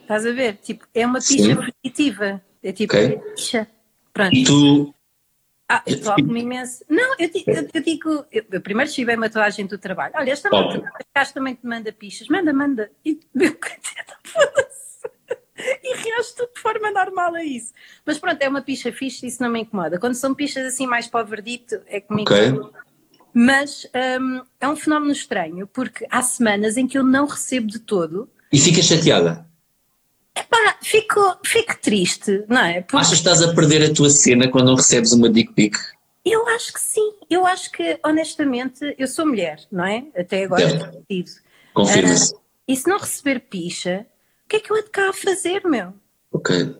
[0.00, 0.56] Estás a ver?
[0.56, 2.42] Tipo, é uma picha positiva.
[2.62, 3.18] É tipo, Ok.
[3.36, 3.68] picha.
[4.12, 4.34] Pronto.
[4.34, 4.94] E tu.
[5.68, 6.84] Ah, eu toco-me imenso.
[6.88, 10.12] Não, eu, eu- eu digo, eu, eu primeiro chivei-me a toda a gente do trabalho.
[10.16, 10.82] Olha, esta malta,
[11.16, 12.28] este também te manda pichas.
[12.28, 12.90] Manda, manda.
[13.04, 13.56] E meu
[14.24, 14.82] foda-se.
[15.82, 15.96] E
[16.34, 17.72] tudo de forma normal a isso.
[18.04, 19.98] Mas pronto, é uma picha fixe, isso não me incomoda.
[19.98, 22.32] Quando são pichas assim mais para o verdito, é comigo.
[22.32, 22.52] Ok.
[23.34, 23.86] Mas
[24.20, 28.28] hum, é um fenómeno estranho, porque há semanas em que eu não recebo de todo.
[28.52, 29.46] E ficas chateada.
[30.48, 32.80] Pá, fico, fico triste, não é?
[32.82, 35.76] Porque Achas que estás a perder a tua cena quando não recebes uma dick pic?
[36.24, 37.12] Eu acho que sim.
[37.28, 40.04] Eu acho que, honestamente, eu sou mulher, não é?
[40.16, 40.90] Até agora Certo.
[40.90, 41.30] tenho tido.
[41.74, 42.34] Confirma-se.
[42.68, 44.06] E se não receber picha,
[44.44, 45.92] o que é que eu ando cá a fazer, meu?
[46.30, 46.76] Ok.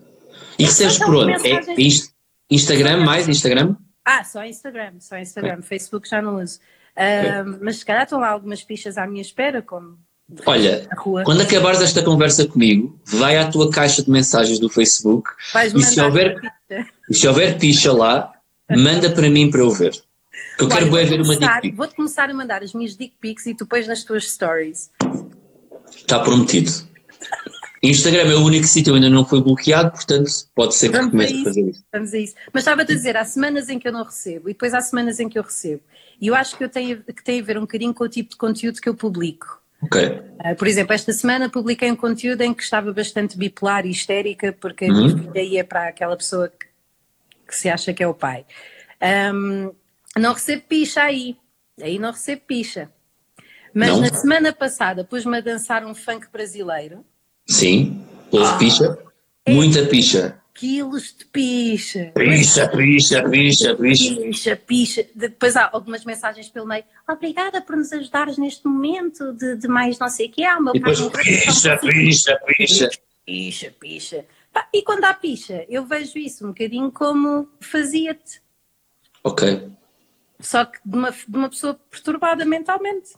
[0.59, 1.49] E recebes por onde?
[1.49, 2.13] É Inst-
[2.51, 3.27] Instagram mais?
[3.29, 3.75] Instagram?
[4.05, 5.63] Ah, só Instagram, só Instagram.
[5.63, 6.59] Facebook já não uso.
[7.61, 9.99] Mas se calhar estão lá algumas pichas à minha espera, como
[10.47, 10.89] Olha,
[11.25, 15.29] quando acabares esta conversa comigo, vai à tua caixa de mensagens do Facebook
[15.75, 18.33] e se houver- uma e se houver picha lá,
[18.71, 19.93] manda para mim para eu ver.
[20.57, 21.77] Que eu Olha, quero vou-te ver uma começar- dick pic.
[21.77, 24.91] Vou-te começar a mandar as minhas dick pics e tu pões nas tuas stories.
[25.95, 26.71] Está prometido.
[27.83, 31.11] Instagram é o único sítio ainda não foi bloqueado, portanto pode ser que Vamos a
[31.11, 31.45] comece a isso.
[31.45, 31.85] fazer isso.
[31.93, 32.35] Vamos a isso.
[32.53, 35.19] Mas estava-te a dizer, há semanas em que eu não recebo e depois há semanas
[35.19, 35.83] em que eu recebo.
[36.21, 38.31] E eu acho que, eu tenho, que tem a ver um bocadinho com o tipo
[38.31, 39.61] de conteúdo que eu publico.
[40.39, 44.53] Ah, por exemplo, esta semana publiquei um conteúdo em que estava bastante bipolar e histérica,
[44.61, 45.07] porque a Uhum.
[45.07, 46.67] minha filha ia para aquela pessoa que,
[47.49, 48.47] que se acha que é o pai.
[49.01, 49.73] Ahm,
[50.17, 51.37] não recebo picha aí.
[51.81, 52.93] Aí não recebo picha.
[53.75, 54.01] Mas Não?
[54.03, 57.05] na semana passada pus-me a dançar um funk brasileiro.
[57.47, 58.05] Sim.
[58.31, 58.59] Houve Ah.
[58.59, 58.99] picha?
[59.49, 60.39] Muita picha.
[60.55, 62.13] Quilos de picha.
[62.15, 64.15] Picha, picha, picha, picha.
[64.17, 65.07] Picha, picha.
[65.15, 66.85] Depois há algumas mensagens pelo meio.
[67.09, 70.45] Obrigada por nos ajudares neste momento de, de mais não sei o que.
[70.45, 72.91] Ah, o meu E depois picha, picha, picha.
[73.27, 74.25] picha, picha.
[74.73, 78.41] E quando há picha, eu vejo isso um bocadinho como fazia-te.
[79.25, 79.69] Ok.
[80.39, 83.11] Só que de uma, de uma pessoa perturbada mentalmente.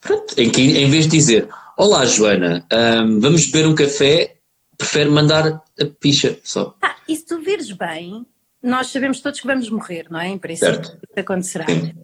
[0.00, 0.34] Pronto.
[0.40, 1.48] Em, que, em vez de dizer
[1.80, 4.36] Olá Joana, ahm, vamos beber um café,
[4.76, 5.46] prefere mandar
[5.80, 6.76] a picha só.
[6.82, 8.26] Ah, e se tu vires bem,
[8.62, 10.28] nós sabemos todos que vamos morrer, não é?
[10.28, 10.98] Em princípio, Certo.
[11.02, 11.64] isso acontecerá.
[11.64, 11.94] Sim.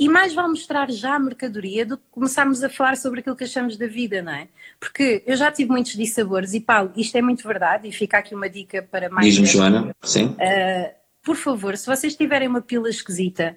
[0.00, 3.44] e mais vale mostrar já a mercadoria do que começarmos a falar sobre aquilo que
[3.44, 4.48] achamos da vida, não é?
[4.80, 8.34] Porque eu já tive muitos dissabores e Paulo, isto é muito verdade e fica aqui
[8.34, 9.28] uma dica para mais.
[9.28, 10.24] Diz-me, Joana, sim.
[10.24, 13.56] Uh, por favor, se vocês tiverem uma pila esquisita,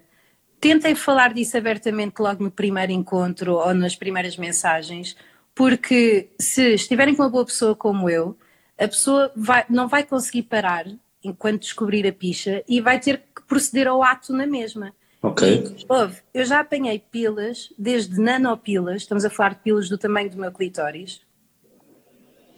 [0.59, 5.17] tentem falar disso abertamente logo no primeiro encontro ou nas primeiras mensagens,
[5.53, 8.37] porque se estiverem com uma boa pessoa como eu,
[8.77, 10.85] a pessoa vai, não vai conseguir parar
[11.23, 14.93] enquanto descobrir a picha e vai ter que proceder ao ato na mesma.
[15.21, 15.75] Ok.
[15.87, 20.37] Ouve, eu já apanhei pilas, desde nanopilas, estamos a falar de pilas do tamanho do
[20.37, 21.21] meu clitóris,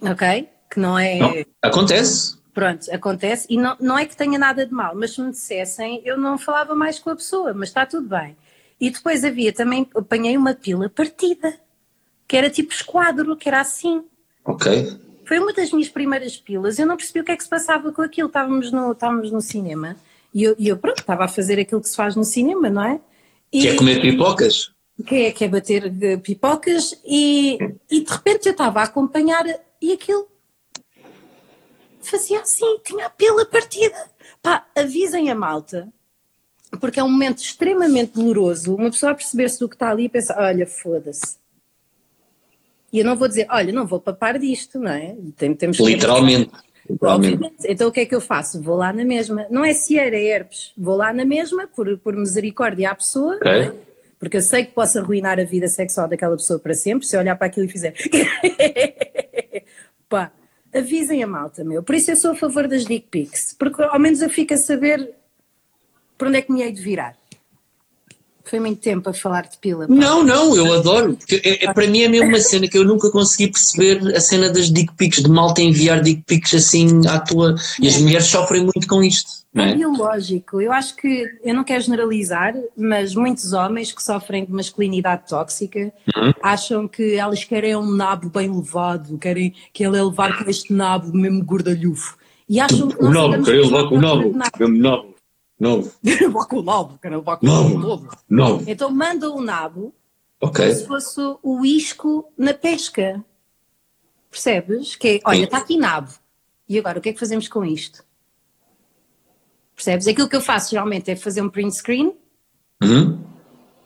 [0.02, 0.48] ok?
[0.72, 1.20] Que não é.
[1.20, 2.38] Não, acontece.
[2.54, 3.48] Pronto, acontece.
[3.50, 6.38] E não, não é que tenha nada de mal, mas se me dissessem, eu não
[6.38, 8.38] falava mais com a pessoa, mas está tudo bem.
[8.80, 11.58] E depois havia também, apanhei uma pila partida,
[12.34, 14.04] que era tipo esquadro, que era assim.
[14.44, 15.00] Ok.
[15.24, 17.92] Foi uma das minhas primeiras pilas, eu não percebi o que é que se passava
[17.92, 19.96] com aquilo, estávamos no, estávamos no cinema
[20.34, 23.00] e eu, eu, pronto, estava a fazer aquilo que se faz no cinema, não é?
[23.52, 24.72] E, que é comer pipocas?
[25.06, 25.92] Que é, que é bater
[26.24, 27.60] pipocas e,
[27.92, 29.46] e de repente eu estava a acompanhar
[29.80, 30.28] e aquilo
[32.02, 34.10] fazia assim, tinha a pila partida.
[34.42, 35.88] Pá, avisem a malta,
[36.82, 40.10] porque é um momento extremamente doloroso, uma pessoa a perceber-se do que está ali e
[40.10, 41.43] pensa, olha, foda-se.
[42.94, 45.16] E eu não vou dizer, olha, não vou papar disto, não é?
[45.36, 46.52] Tem, temos Literalmente.
[47.02, 47.56] Obviamente.
[47.66, 48.62] Então o que é que eu faço?
[48.62, 49.48] Vou lá na mesma.
[49.50, 50.74] Não é cieira, é herpes.
[50.78, 53.52] Vou lá na mesma, por, por misericórdia à pessoa, okay.
[53.52, 53.74] É?
[54.20, 57.20] porque eu sei que posso arruinar a vida sexual daquela pessoa para sempre, se eu
[57.20, 57.94] olhar para aquilo e fizer.
[60.08, 60.32] Pá,
[60.74, 61.84] avisem a malta, meu.
[61.84, 64.58] Por isso eu sou a favor das dick pics, porque ao menos eu fico a
[64.58, 65.14] saber
[66.18, 67.18] para onde é que me hei de virar.
[68.44, 69.88] Foi muito tempo a falar de pila.
[69.88, 69.94] Pá.
[69.94, 71.16] Não, não, eu adoro.
[71.16, 74.20] Porque é, é, para mim é mesmo uma cena que eu nunca consegui perceber a
[74.20, 77.56] cena das dick pics, de malta enviar dick pics assim à tua.
[77.82, 79.44] E as mulheres sofrem muito com isto.
[79.54, 79.72] Não é?
[79.72, 80.60] é biológico.
[80.60, 85.94] Eu acho que, eu não quero generalizar, mas muitos homens que sofrem de masculinidade tóxica
[86.16, 86.34] uhum.
[86.42, 90.74] acham que elas querem um nabo bem levado, querem que ele é levar com este
[90.74, 92.18] nabo mesmo gordalhufo.
[92.50, 95.13] E acham que o nabo, querem levar com o nabo, mesmo nabo.
[95.64, 95.94] Novo.
[96.34, 97.78] Vá com o nabo, quero levar com novo.
[97.78, 98.18] novo.
[98.30, 98.70] Novo.
[98.70, 99.96] Então manda o nabo
[100.42, 100.68] okay.
[100.68, 103.24] como se fosse o isco na pesca.
[104.30, 104.98] Percebes?
[104.98, 106.12] Que é, olha, está aqui nabo.
[106.68, 108.04] E agora, o que é que fazemos com isto?
[109.74, 110.06] Percebes?
[110.06, 112.14] Aquilo que eu faço geralmente é fazer um print screen
[112.84, 113.24] uhum.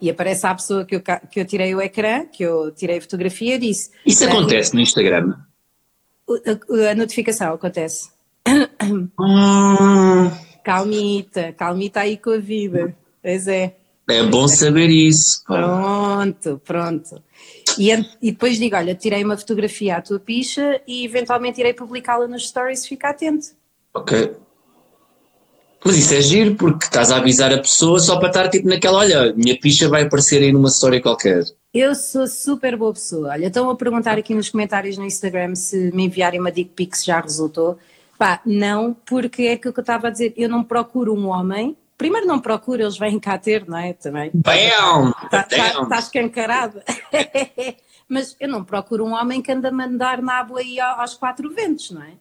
[0.00, 3.00] e aparece a pessoa que eu, que eu tirei o ecrã, que eu tirei a
[3.00, 3.92] fotografia e disse.
[4.04, 5.36] Isso acontece no Instagram?
[6.28, 8.10] A, a, a notificação acontece.
[8.82, 9.08] Hum.
[10.68, 12.94] Calmita, calmita aí com a vida.
[13.22, 13.74] Pois é.
[14.06, 15.42] É bom saber isso.
[15.46, 17.22] Pronto, pronto.
[17.78, 22.28] E, e, depois digo: olha, tirei uma fotografia à tua picha e eventualmente irei publicá-la
[22.28, 23.46] nos stories, fica atento.
[23.94, 24.34] Ok.
[25.82, 28.98] Mas isso é giro, porque estás a avisar a pessoa só para estar tipo naquela:
[28.98, 31.44] olha, minha picha vai aparecer aí numa história qualquer.
[31.72, 33.30] Eu sou super boa pessoa.
[33.30, 36.94] Olha, estão a perguntar aqui nos comentários no Instagram se me enviarem uma dick pic
[37.02, 37.78] já resultou.
[38.18, 41.76] Pá, não, porque é aquilo que eu estava a dizer, eu não procuro um homem,
[41.96, 43.92] primeiro não procuro, eles vêm cá ter, não é?
[43.92, 44.32] Também.
[44.34, 45.14] Bam!
[45.22, 46.82] Está tá, tá escancarado.
[48.08, 51.92] Mas eu não procuro um homem que anda a mandar nabo aí aos quatro ventos,
[51.92, 52.12] não é?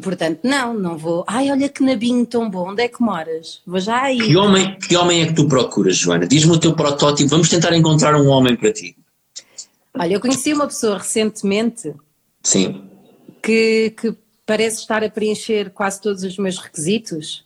[0.00, 1.24] Portanto, não, não vou.
[1.26, 3.60] Ai, olha que nabinho tão bom, onde é que moras?
[3.66, 4.18] Vou já aí.
[4.18, 6.26] Que homem, que homem é que tu procuras, Joana?
[6.26, 8.96] Diz-me o teu protótipo, vamos tentar encontrar um homem para ti.
[9.92, 11.92] Olha, eu conheci uma pessoa recentemente.
[12.42, 12.89] Sim
[13.42, 14.14] que, que
[14.46, 17.44] parece estar a preencher quase todos os meus requisitos.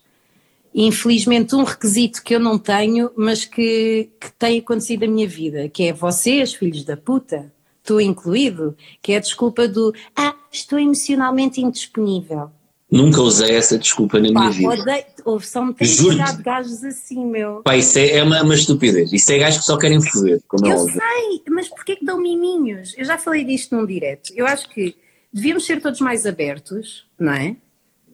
[0.74, 5.68] Infelizmente, um requisito que eu não tenho, mas que, que tem acontecido na minha vida,
[5.68, 7.52] que é vocês, filhos da puta,
[7.85, 12.50] tu incluído, que é a desculpa do Ah, estou emocionalmente indisponível.
[12.90, 15.04] Nunca usei essa desculpa na Pá, minha vida.
[15.24, 17.61] Ou só me de gajos assim, meu.
[17.64, 19.12] Pá, isso é, é uma, uma, estupidez.
[19.12, 20.40] Isso é gajos que só querem foder.
[20.62, 22.94] eu é sei, mas porquê que dão miminhos?
[22.96, 24.33] Eu já falei disto num direto.
[24.35, 24.94] Eu acho que
[25.34, 27.56] devíamos ser todos mais abertos, não é?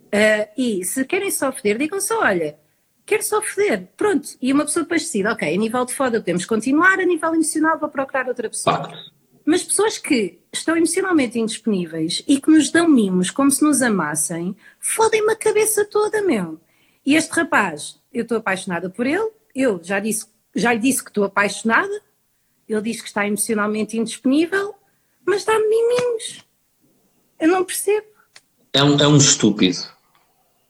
[0.06, 2.59] Uh, e se querem só foder, digam só, olha,
[3.04, 4.30] quero só foder, pronto.
[4.40, 7.78] E uma pessoa depois decide, ok, a nível de foda podemos continuar, a nível emocional
[7.78, 8.90] vou procurar outra pessoa.
[9.44, 14.56] Mas pessoas que estão emocionalmente indisponíveis e que nos dão mimos como se nos amassem,
[14.78, 16.59] fodem-me a cabeça toda, meu.
[17.04, 21.11] E este rapaz, eu estou apaixonada por ele, eu já, disse, já lhe disse que
[21.11, 22.02] estou apaixonada,
[22.66, 24.74] ele diz que está emocionalmente indisponível,
[25.26, 26.50] mas dá-me miminhos.
[27.40, 28.07] Eu não percebo.
[28.72, 29.79] É um, é um estúpido.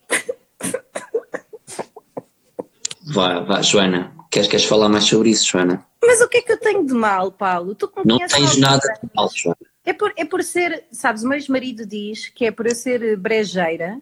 [3.12, 4.14] vá, vá, Joana.
[4.30, 5.84] Queres, queres falar mais sobre isso, Joana?
[6.02, 7.74] Mas o que é que eu tenho de mal, Paulo?
[7.74, 9.56] Tu não tens nada de mal, Joana.
[9.84, 13.16] É por, é por ser, sabes, o meu ex-marido diz que é por eu ser
[13.16, 14.00] brejeira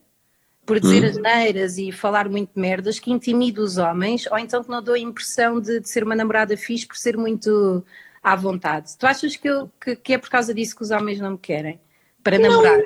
[0.69, 1.09] por dizer Hum.
[1.09, 4.95] as neiras e falar muito merdas que intimido os homens, ou então que não dou
[4.95, 7.83] a impressão de, de ser uma namorada fixe por ser muito
[8.23, 8.95] à vontade.
[8.99, 11.39] Tu achas que, eu, que, que é por causa disso que os homens não me
[11.39, 11.81] querem?
[12.23, 12.81] Para namorar?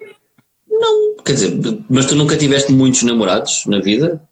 [1.25, 4.27] Quer dizer, mas tu nunca tiveste muitos namorados na vida?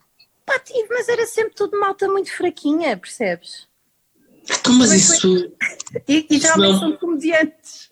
[0.45, 3.69] Pá, tive, mas era sempre tudo malta muito fraquinha, percebes?
[4.45, 5.53] Então, mas Mas isso.
[6.09, 6.79] E, e geralmente Não.
[6.79, 7.89] são comediantes.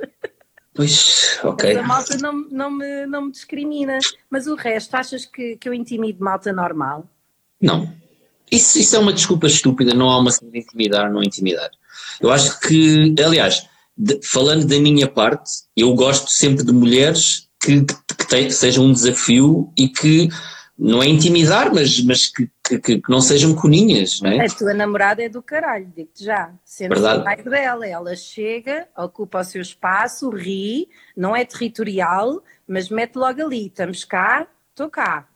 [0.75, 1.71] Pois, ok.
[1.71, 3.99] Essa malta não, não, me, não me discrimina.
[4.31, 7.09] Mas o resto, achas que, que eu intimido malta normal?
[7.61, 7.93] Não.
[8.51, 11.71] Isso, isso é uma desculpa estúpida, não há uma cena de intimidar, não intimidar.
[12.21, 13.69] Eu acho que, aliás,
[13.99, 18.85] de- falando da minha parte, eu gosto sempre de mulheres que, que, que tem- sejam
[18.85, 20.29] um desafio e que
[20.79, 24.47] não é intimidar, mas, mas que, que, que- que não sejam coninhas, não é?
[24.47, 26.53] A tua namorada é do caralho, digo-te já.
[26.65, 33.17] Sendo pai dela, ela chega, ocupa o seu espaço, ri, não é territorial, mas mete
[33.17, 35.27] logo ali, estamos cá, estou cá.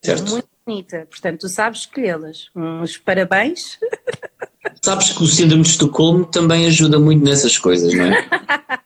[0.00, 0.30] Certo.
[0.30, 1.06] Muito bonita.
[1.10, 2.50] Portanto, tu sabes escolhê-las.
[2.54, 3.78] Uns parabéns.
[4.84, 8.28] Sabes que o síndrome de Estocolmo também ajuda muito nessas coisas, não é?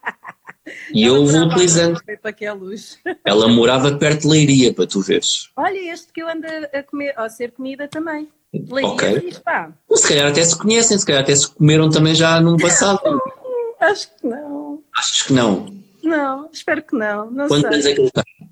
[0.92, 2.00] E eu vou utilizando.
[3.24, 5.50] Ela morava perto de Leiria, para tu veres.
[5.56, 8.28] Olha, este que eu ando a comer, a ser comida também.
[8.52, 9.20] Leiria, Ok.
[9.20, 9.72] fixe, pá.
[9.92, 13.00] Se calhar até se conhecem, se calhar até se comeram também já num passado.
[13.80, 14.82] Acho que não.
[14.94, 15.66] Achas que não?
[16.02, 17.30] Não, espero que não.
[17.30, 18.48] Não Quantos anos é que ele tem?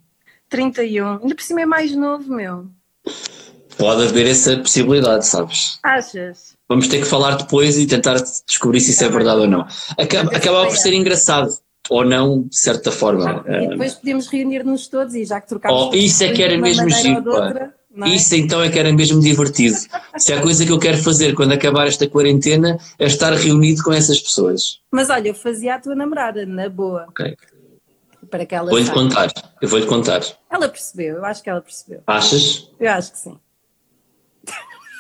[0.49, 1.19] 31.
[1.23, 2.67] Ainda por cima é mais novo, meu.
[3.79, 5.79] Pode haver essa possibilidade, sabes?
[5.83, 6.55] Achas?
[6.69, 9.67] Vamos ter que falar depois e tentar descobrir se isso é verdade ou não.
[9.99, 11.51] Acaba, acaba por ser engraçado,
[11.91, 13.45] ou não, de certa forma.
[13.47, 15.91] E depois podemos reunir-nos todos e já que trocámos.
[15.93, 18.09] Oh, isso é que era mesmo giro, é?
[18.09, 19.77] Isso então é que era mesmo divertido.
[20.17, 23.93] Se há coisa que eu quero fazer quando acabar esta quarentena é estar reunido com
[23.93, 24.81] essas pessoas.
[24.91, 27.37] Mas olha, eu fazia a tua namorada, na boa, Ok.
[28.29, 29.31] para que ela Vou-lhe contar.
[29.63, 30.23] Eu vou-lhe contar.
[30.51, 32.01] Ela percebeu, eu acho que ela percebeu.
[32.07, 32.69] Achas?
[32.81, 33.39] Eu acho que sim.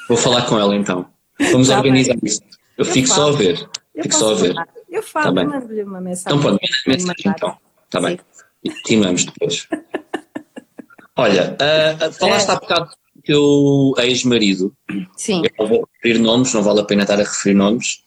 [0.08, 1.06] Vou falar com ela então.
[1.52, 2.40] Vamos Tá organizar isso.
[2.76, 3.36] Eu Eu fico só a falo.
[3.36, 3.68] ver.
[3.94, 4.54] Eu Fico só a ver.
[4.54, 4.68] falar.
[4.90, 5.46] Eu falo, Tá bem.
[5.46, 6.38] mando-lhe uma mensagem.
[6.38, 7.56] Então pronto, Vou mensagem então.
[7.86, 8.18] Está bem.
[8.62, 9.68] E Continuamos depois.
[11.16, 12.52] Olha, ah, falaste É.
[12.52, 14.74] há bocado do teu ex-marido.
[15.16, 18.02] Sim, Eu não vou referir nomes, não vale a pena estar a referir nomes.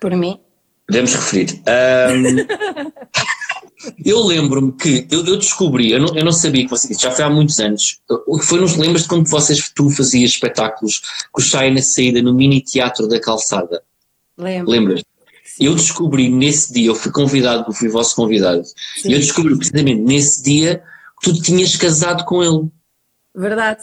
[0.00, 0.40] por mim.
[0.86, 1.60] Podemos referir.
[1.66, 2.46] Ahm,
[4.04, 7.24] eu lembro-me que eu, eu descobri, eu não, eu não sabia que você já foi
[7.24, 8.00] há muitos anos.
[8.26, 11.82] O que foi nos lembras de quando vocês tu fazias espetáculos com o Chai na
[11.82, 13.82] saída no mini teatro da calçada?
[14.36, 14.70] Lembro.
[14.70, 15.02] Lembras?
[15.60, 19.10] Eu descobri nesse dia, eu fui convidado, eu fui vosso convidado, Sim.
[19.10, 20.82] e eu descobri precisamente nesse dia
[21.20, 22.68] que tu tinhas casado com ele.
[23.34, 23.82] Verdade.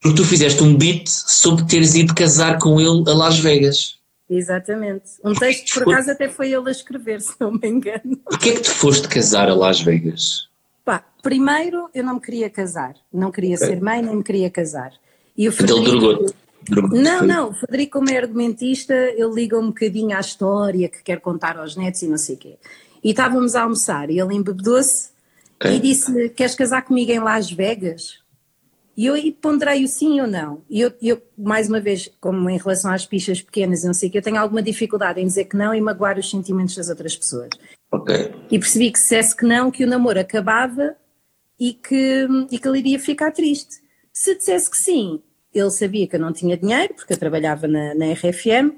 [0.00, 3.97] Porque tu fizeste um beat sobre teres ido casar com ele a Las Vegas.
[4.28, 5.04] Exatamente.
[5.24, 8.16] Um texto que por acaso até foi ele a escrever, se não me engano.
[8.24, 10.48] Porquê é que tu foste casar a Las Vegas?
[10.84, 12.94] Pá, primeiro eu não me queria casar.
[13.12, 14.92] Não queria ser mãe, nem me queria casar.
[15.36, 16.34] E o Então ele Frederico- drogou.
[16.68, 21.02] drogou Não, não, o Frederico, como é argumentista, ele liga um bocadinho à história que
[21.02, 22.58] quer contar aos netos e não sei o quê.
[23.04, 25.10] E estávamos a almoçar e ele embebedou-se
[25.60, 25.74] Ok.
[25.76, 28.18] e disse-lhe: Queres casar comigo em Las Vegas?
[28.98, 30.60] E eu aí ponderei o sim ou não.
[30.68, 34.12] E eu, eu, mais uma vez, como em relação às pichas pequenas não sei o
[34.12, 37.14] quê, eu tenho alguma dificuldade em dizer que não e magoar os sentimentos das outras
[37.14, 37.50] pessoas.
[37.92, 38.34] Ok.
[38.50, 40.96] E percebi que se dissesse que não, que o namoro acabava
[41.60, 43.76] e que, e que ele iria ficar triste.
[44.12, 45.22] Se dissesse que sim,
[45.54, 48.74] ele sabia que eu não tinha dinheiro, porque eu trabalhava na, na RFM,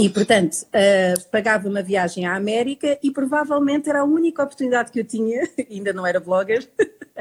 [0.00, 4.98] e portanto ah, pagava uma viagem à América e provavelmente era a única oportunidade que
[4.98, 6.68] eu tinha, ainda não era blogger,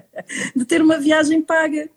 [0.55, 1.87] de ter uma viagem paga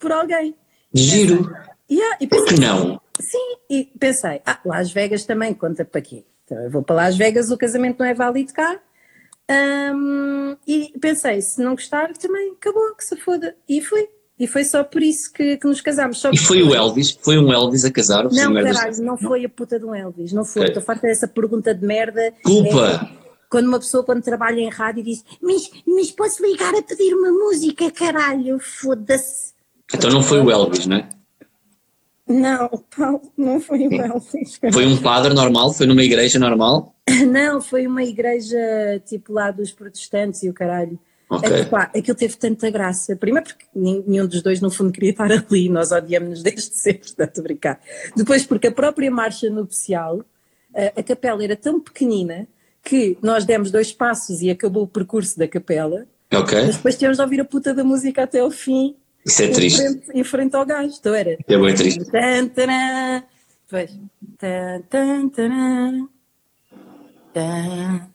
[0.00, 0.56] por alguém.
[0.92, 1.54] Giro.
[1.88, 3.00] Yeah, e Por pensei, que não?
[3.20, 6.24] Sim, e pensei, ah, Las Vegas também conta para quê?
[6.44, 8.80] Então eu vou para Las Vegas, o casamento não é válido cá.
[9.48, 13.54] Ahm, e pensei, se não gostar, também acabou, que se foda.
[13.68, 14.08] E fui.
[14.38, 16.18] E foi só por isso que, que nos casámos.
[16.18, 17.18] Só E foi o Elvis?
[17.20, 18.24] Foi um Elvis a casar?
[18.30, 18.72] Não, merda?
[18.72, 20.68] caralho, não foi a puta do Elvis, não foi.
[20.68, 22.32] Estou farta dessa pergunta de merda.
[22.42, 23.10] Culpa!
[23.14, 27.12] É, quando uma pessoa, quando trabalha em rádio, diz: Mas, mas posso ligar a pedir
[27.14, 29.49] uma música, caralho, foda-se.
[29.94, 31.08] Então não foi o Elvis, não é?
[32.28, 34.60] Não, Paulo, não foi o Elvis.
[34.72, 35.72] Foi um padre normal?
[35.72, 36.94] Foi numa igreja normal?
[37.28, 38.56] Não, foi uma igreja
[39.04, 40.98] tipo lá dos protestantes e o caralho.
[41.28, 41.48] Ok.
[41.92, 43.16] É aquilo teve tanta graça.
[43.16, 47.24] Primeiro porque nenhum dos dois no fundo queria estar ali, nós odiamos-nos desde sempre, está
[47.24, 47.80] a brincar.
[48.16, 50.24] Depois porque a própria marcha nupcial,
[50.74, 52.48] a, a capela era tão pequenina
[52.82, 56.62] que nós demos dois passos e acabou o percurso da capela, Ok.
[56.66, 59.52] mas depois tínhamos de ouvir a puta da música até ao fim, Isso é em
[59.52, 59.78] triste.
[59.80, 60.94] frente, em frente ao gajo.
[60.98, 61.38] Então era...
[61.46, 62.04] É bem triste.
[62.06, 63.22] Tan, taran,
[63.66, 63.98] depois...
[64.38, 66.08] Tan, tan, taran.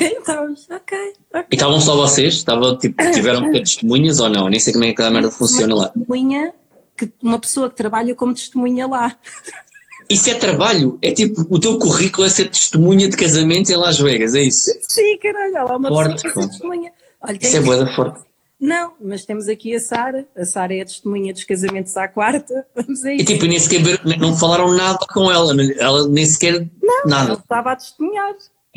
[0.00, 0.98] Então, ok.
[1.32, 1.44] ok.
[1.50, 2.34] E estavam só vocês?
[2.34, 4.48] Estavam, tipo, tiveram que ter testemunhas ou não?
[4.48, 5.88] Nem sei como é que a merda funciona uma lá.
[5.88, 6.52] Testemunha,
[6.96, 9.16] que, uma pessoa que trabalha como testemunha lá.
[10.10, 10.98] Isso é trabalho.
[11.00, 14.68] É tipo, o teu currículo é ser testemunha de casamento em Las Vegas, é isso?
[14.82, 16.92] Sim, caralho, lá uma Forte, pessoa que é testemunha.
[17.22, 18.20] Olha, Isso é boa da forte.
[18.60, 20.28] Não, mas temos aqui a Sara.
[20.36, 22.66] A Sara é a testemunha dos casamentos à quarta.
[22.76, 23.80] Vamos a E tipo, nem sequer
[24.18, 26.70] não falaram nada com ela, ela nem sequer Ele
[27.06, 27.32] nada.
[27.32, 28.34] estava a testemunhar.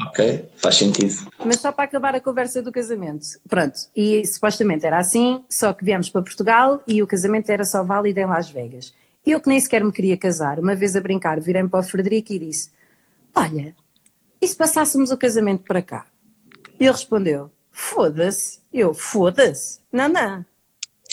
[0.07, 1.13] Ok, faz sentido.
[1.45, 3.25] Mas só para acabar a conversa do casamento.
[3.47, 7.83] Pronto, e supostamente era assim, só que viemos para Portugal e o casamento era só
[7.83, 8.93] válido em Las Vegas.
[9.25, 12.33] Eu que nem sequer me queria casar, uma vez a brincar, virei-me para o Frederico
[12.33, 12.71] e disse:
[13.35, 13.75] Olha,
[14.41, 16.07] e se passássemos o casamento para cá?
[16.79, 18.62] E ele respondeu: Foda-se.
[18.73, 19.79] Eu, foda-se.
[19.91, 20.45] Não, não.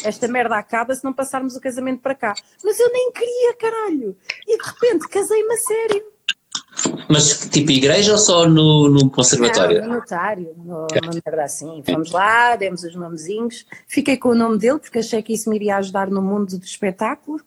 [0.03, 2.35] Esta merda acaba se não passarmos o casamento para cá.
[2.65, 4.17] Mas eu nem queria, caralho.
[4.47, 6.05] E de repente casei-me a sério.
[7.09, 9.81] Mas tipo igreja ou só no, no conservatório?
[9.83, 11.83] Não, no notário, no- uma merda assim.
[11.85, 13.67] Fomos lá, demos os nomezinhos.
[13.87, 16.65] Fiquei com o nome dele porque achei que isso me iria ajudar no mundo do
[16.65, 17.41] espetáculo.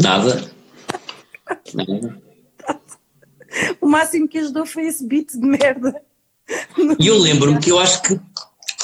[0.00, 0.50] Nada.
[1.74, 2.22] Nada.
[3.82, 6.00] O máximo que ajudou foi esse beat de merda.
[6.98, 8.18] E eu lembro-me que eu acho que.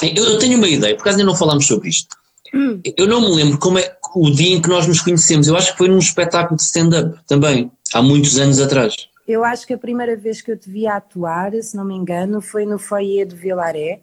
[0.02, 2.16] Eu, tenho uma ideia, por acaso ainda não falámos sobre isto.
[2.54, 2.80] Hum.
[2.96, 5.48] Eu não me lembro como é o dia em que nós nos conhecemos.
[5.48, 8.94] Eu acho que foi num espetáculo de stand-up também, há muitos anos atrás.
[9.26, 12.40] Eu acho que a primeira vez que eu te vi atuar, se não me engano,
[12.40, 14.00] foi no foyer de Vilaré,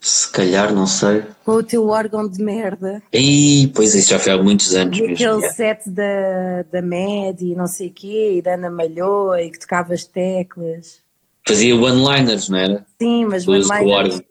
[0.00, 1.24] Se calhar, não sei.
[1.44, 3.02] com o teu órgão de merda.
[3.12, 5.14] Ih, pois isso já foi há muitos anos E mesmo.
[5.14, 5.52] aquele é.
[5.52, 9.58] set da, da Medi e não sei o quê, e da Ana Malhoa, e que
[9.58, 11.00] tocava as teclas.
[11.48, 12.86] Fazia one-liners, não era?
[13.02, 14.22] Sim, mas Com o one-liner- órgão.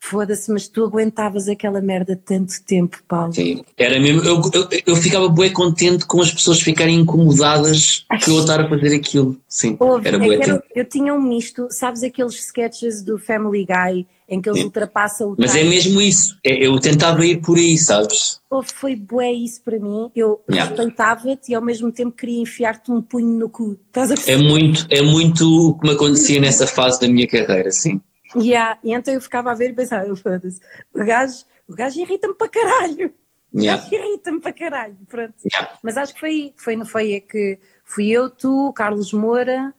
[0.00, 3.32] Foda-se, mas tu aguentavas aquela merda tanto tempo, Paulo.
[3.32, 3.62] Sim.
[3.76, 4.22] Era mesmo.
[4.22, 8.68] Eu, eu, eu ficava bué contente com as pessoas ficarem incomodadas que eu estar a
[8.68, 9.36] fazer aquilo.
[9.48, 9.76] Sim.
[9.78, 14.06] Houve, Era é bué era- eu tinha um misto, sabes aqueles sketches do Family Guy
[14.30, 14.66] em que eles Sim.
[14.66, 15.70] ultrapassam o Mas é time?
[15.70, 16.36] mesmo isso.
[16.44, 18.40] É- Eu tentava ir por aí, sabes?
[18.50, 20.10] Houve, foi bué isso para mim.
[20.14, 20.70] Eu Yeah.
[20.70, 23.78] respeitava-te e ao mesmo tempo queria enfiar-te um punho no cu.
[23.88, 27.70] Estás a É muito, é muito o que me acontecia nessa fase da minha carreira,
[27.72, 28.00] sim.
[28.36, 28.78] Yeah.
[28.82, 30.60] E então eu ficava a ver e pensava, eu, foda-se,
[30.94, 33.14] o gajo, o gajo irrita-me para caralho.
[33.50, 33.82] O Yeah.
[33.82, 34.96] gajo irrita-me para caralho.
[35.08, 35.34] Pronto.
[35.50, 35.78] Yeah.
[35.82, 39.72] Mas acho que foi aí, foi no foi é que fui eu, tu, Carlos Moura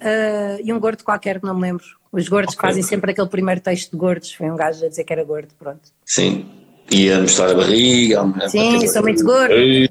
[0.00, 1.84] ah, e um gordo qualquer que não me lembro.
[2.12, 2.68] Os gordos que Ok.
[2.68, 4.32] fazem sempre aquele primeiro texto de gordos.
[4.32, 5.90] Foi um gajo a dizer que era gordo, pronto.
[6.04, 6.48] Sim.
[6.90, 8.22] E a mostrar a barriga.
[8.22, 9.88] a- Sim, a- sou muito gordo, e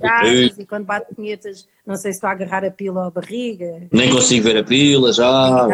[0.67, 3.83] quando bate punhetas, não sei se estou a agarrar a pila ou a barriga.
[3.91, 5.27] Nem consigo ver a pila já.
[5.27, 5.67] Ah.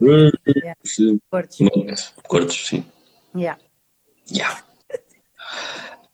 [0.00, 1.20] Yeah, Sim.
[1.30, 1.58] gordos.
[2.28, 2.84] Gordos, sim.
[3.36, 3.60] Yeah.
[4.32, 4.62] Yeah.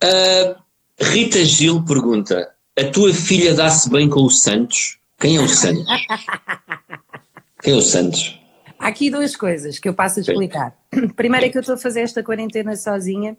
[0.02, 0.56] Ah,
[1.00, 4.98] Rita Gil pergunta: A tua filha dá-se bem com o Santos?
[5.18, 5.84] Quem é o Santos?
[7.62, 8.38] Quem é o Santos?
[8.78, 10.76] Há aqui duas coisas que eu passo a explicar.
[11.16, 13.36] Primeiro é que eu estou a fazer esta quarentena sozinha,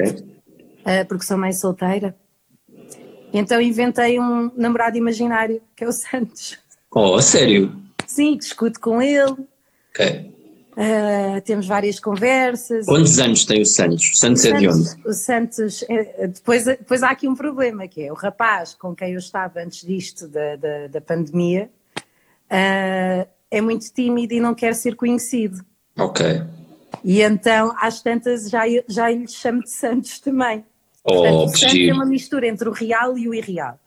[0.00, 0.24] Ok.
[0.84, 2.14] ah, porque sou mãe solteira.
[3.32, 6.58] Então inventei um namorado imaginário, que é o Santos.
[6.90, 7.74] Oh, sério?
[8.06, 9.36] Sim, discuto com ele,
[9.90, 10.32] Ok.
[10.76, 12.86] ah, temos várias conversas.
[12.86, 14.12] Quantos anos tem o Santos?
[14.12, 14.84] O Santos é de onde?
[14.88, 18.94] Santos- O Santos, eh, depois, depois há aqui um problema, que é o rapaz com
[18.94, 21.68] quem eu estava antes disto, da, da, da pandemia,
[22.48, 25.64] ah, é muito tímido e não quer ser conhecido.
[25.98, 26.24] Ok.
[27.04, 30.64] E então, às tantas, já, já lhe chamo de Santos também.
[31.04, 33.78] Portanto, Oh, o que Santos é uma mistura entre o real e o irreal.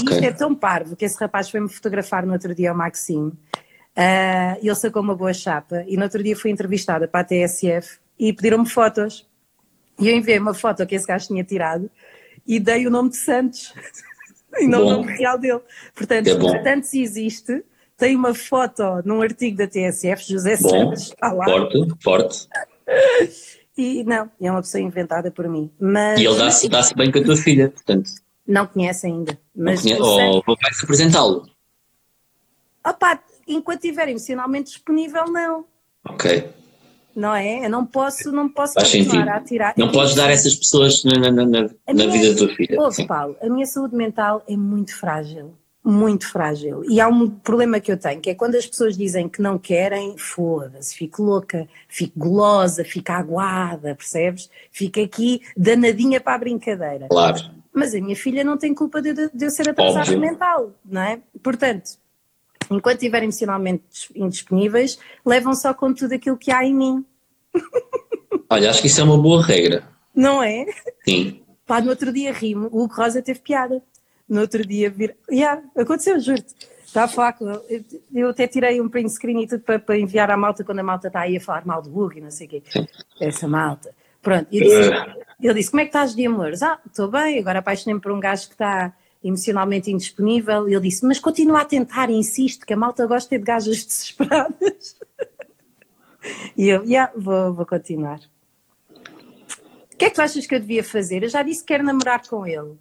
[0.00, 0.12] E Ok.
[0.14, 3.32] isto é tão parvo que esse rapaz foi-me fotografar no outro dia ao Maxime.
[3.96, 7.98] Ah, ele sacou uma boa chapa e no outro dia fui entrevistada para a TSF
[8.18, 9.28] e pediram-me fotos.
[9.98, 11.90] E eu enviei uma foto que esse gajo tinha tirado
[12.46, 13.74] e dei o nome de Santos
[14.58, 14.90] e não o Bom.
[15.02, 15.60] nome real dele.
[15.94, 17.64] Portanto, É Santos existe,
[18.00, 21.44] tem uma foto num artigo da TSF, José Bom, Santos, está lá.
[21.44, 22.48] forte, forte.
[23.78, 25.70] E não, é uma pessoa inventada por mim.
[25.80, 28.10] Mas E ele dá-se dá bem com a tua filha, portanto.
[28.46, 29.38] não conhece ainda.
[29.54, 31.46] Não Mas conhece, o Santos- oh, vai-se apresentá-lo.
[32.86, 35.64] Opá, enquanto estiver emocionalmente disponível, não.
[36.08, 36.48] Ok.
[37.14, 37.64] Não é?
[37.66, 39.28] Eu não posso, não posso Faz continuar sentido.
[39.28, 39.74] a atirar.
[39.76, 42.80] Não podes dar essas pessoas na, na, na, na- vida da tua filha.
[42.80, 43.06] Ouve.
[43.06, 45.54] Paulo, a minha saúde mental é muito frágil.
[45.82, 46.82] Muito frágil.
[46.84, 49.58] E há um problema que eu tenho, que é quando as pessoas dizem que não
[49.58, 54.50] querem, foda-se, fico louca, fico gulosa, fico aguada, percebes?
[54.70, 57.08] Fico aqui danadinha para a brincadeira.
[57.08, 57.40] Claro.
[57.72, 60.20] Mas a minha filha não tem culpa de, de- eu ser atrasada Óbvio.
[60.20, 61.20] mental, não é?
[61.42, 61.92] Portanto,
[62.70, 67.04] enquanto estiverem emocionalmente dis- indisponíveis, levam só com tudo aquilo que há em mim,
[68.50, 69.84] Olha, acho que isso é uma boa regra.
[70.14, 70.66] não é?
[71.08, 71.40] Sim.
[71.64, 73.80] Pá, no outro dia rimo, o Hugo Rosa teve piada.
[74.30, 75.16] No outro dia vir.
[75.28, 76.54] Yeah, aconteceu, juro-te.
[76.86, 77.84] Está a falar com ele.
[78.12, 80.82] Eu até tirei um print screen e tudo para, para enviar à malta quando a
[80.82, 82.62] malta está aí a falar mal do Hugo e não sei o quê.
[83.20, 83.94] Essa malta.
[84.22, 84.90] Pronto, e disse,
[85.40, 86.62] ele disse: Como é que estás de amores?
[86.62, 90.68] Ah, estou bem, agora apaixonei-me por um gajo que está emocionalmente indisponível.
[90.68, 94.96] E ele disse: Mas continua a tentar, insisto, que a malta gosta de gajas desesperadas.
[96.56, 98.20] e eu, yeah, vou, vou continuar.
[99.92, 101.22] O que é que tu achas que eu devia fazer?
[101.22, 102.76] Eu já disse que quero namorar com ele.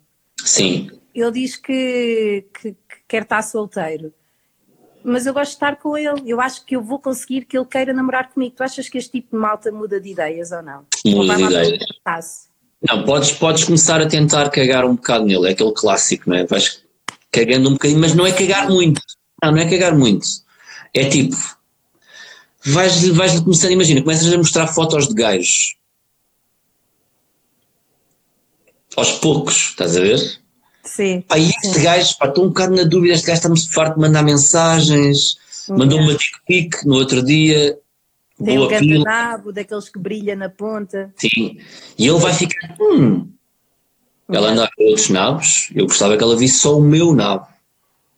[0.60, 0.92] Sim.
[1.14, 4.14] Ele diz que, que, que quer estar solteiro.
[5.04, 6.22] Mas eu gosto de estar com ele.
[6.26, 8.56] Eu acho que eu vou conseguir que ele queira namorar comigo.
[8.56, 10.86] Tu achas que este tipo de malta muda de ideias ou não?
[11.06, 12.50] Muda de ideias.
[12.88, 16.46] Não, podes, podes começar a tentar cagar um bocado nele, é aquele clássico, não é?
[16.46, 16.82] Vais
[17.32, 19.02] cagando um bocadinho, mas não é cagar muito.
[19.44, 20.26] Não, não é cagar muito.
[20.94, 21.36] É tipo,
[22.66, 25.76] vais, vais começando, imagina, começas a mostrar fotos de gajos.
[28.96, 30.40] Aos poucos, estás a ver?
[30.96, 31.22] Sim.
[31.22, 34.02] Pá, e este gajo, pá, estou um bocado na dúvida, este gajo está-me farto de
[34.02, 35.38] mandar mensagens,
[35.70, 37.78] mandou uma tic-pic no outro dia,
[38.44, 39.38] Tem um pila.
[39.54, 41.14] daqueles que brilha na ponta.
[41.16, 41.60] Sim.
[41.98, 42.76] E ele vai ficar.
[42.82, 43.30] Hum.
[44.28, 45.70] Ela anda com outros nabos.
[45.76, 47.48] Eu gostava que ela visse só o meu nabo.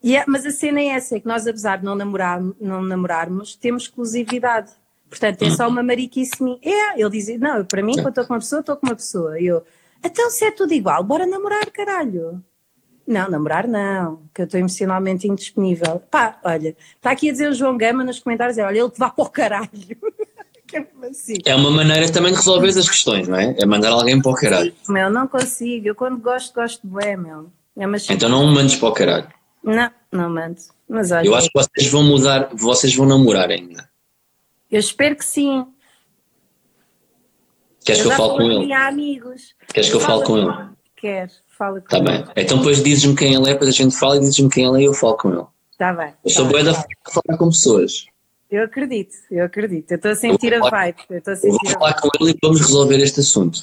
[0.03, 2.81] E é- mas a cena é essa, é que nós, apesar de não, namorar, não
[2.81, 4.71] namorarmos, temos exclusividade.
[5.09, 6.57] Portanto, é só uma mariquice minha.
[6.63, 9.39] É, ele dizia, não, para mim, quando estou com uma pessoa, estou com uma pessoa.
[9.39, 9.61] Eu,
[10.03, 12.41] então se é tudo igual, bora namorar, caralho.
[13.11, 16.01] Não, namorar não, que eu estou emocionalmente indisponível.
[16.09, 18.97] Pá, olha, está aqui a dizer o João Gama nos comentários, é, olha, ele te
[18.97, 19.69] vá para o caralho.
[20.73, 21.35] é assim.
[21.43, 23.53] É uma maneira também de resolver as questões, não é?
[23.59, 24.73] É mandar alguém para o caralho.
[24.87, 25.89] Meu, não consigo.
[25.89, 27.51] Eu quando gosto, gosto de bué, meu.
[27.77, 27.83] É
[28.13, 29.27] Então não me mandes para o caralho.
[29.61, 30.61] Não, não mando.
[30.87, 33.89] Mas olha, Eu acho que vocês vão mudar, vocês vão namorar ainda.
[34.71, 35.67] eu espero que sim.
[37.83, 38.71] Queres que eu já falo com ele?
[38.71, 39.53] amigos.
[39.73, 40.69] Queres que eu falo com ele?
[40.95, 41.29] Quer,
[41.61, 42.23] fala com Está ele.
[42.23, 42.33] bem.
[42.35, 44.81] Então depois dizes-me quem ele é, depois a gente fala e dizes-me quem ele é
[44.81, 45.45] e eu falo com ele.
[45.71, 46.13] Está bem.
[46.25, 48.05] Eu sou tá boa da de falar com pessoas.
[48.49, 49.91] Eu acredito, eu acredito.
[49.91, 50.97] Eu estou a sentir a vou vibe.
[51.09, 53.59] Eu estou a vou sentir a falar com ele e vamos resolver este assunto.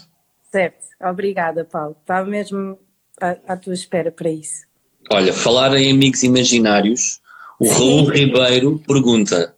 [0.51, 0.87] Certo.
[1.03, 1.97] Obrigada, Paulo.
[2.01, 2.79] Estava mesmo
[3.21, 4.67] à, à tua espera para isso.
[5.11, 7.21] Olha, falar em amigos imaginários,
[7.59, 7.69] o.
[7.69, 9.55] Raul Ribeiro pergunta: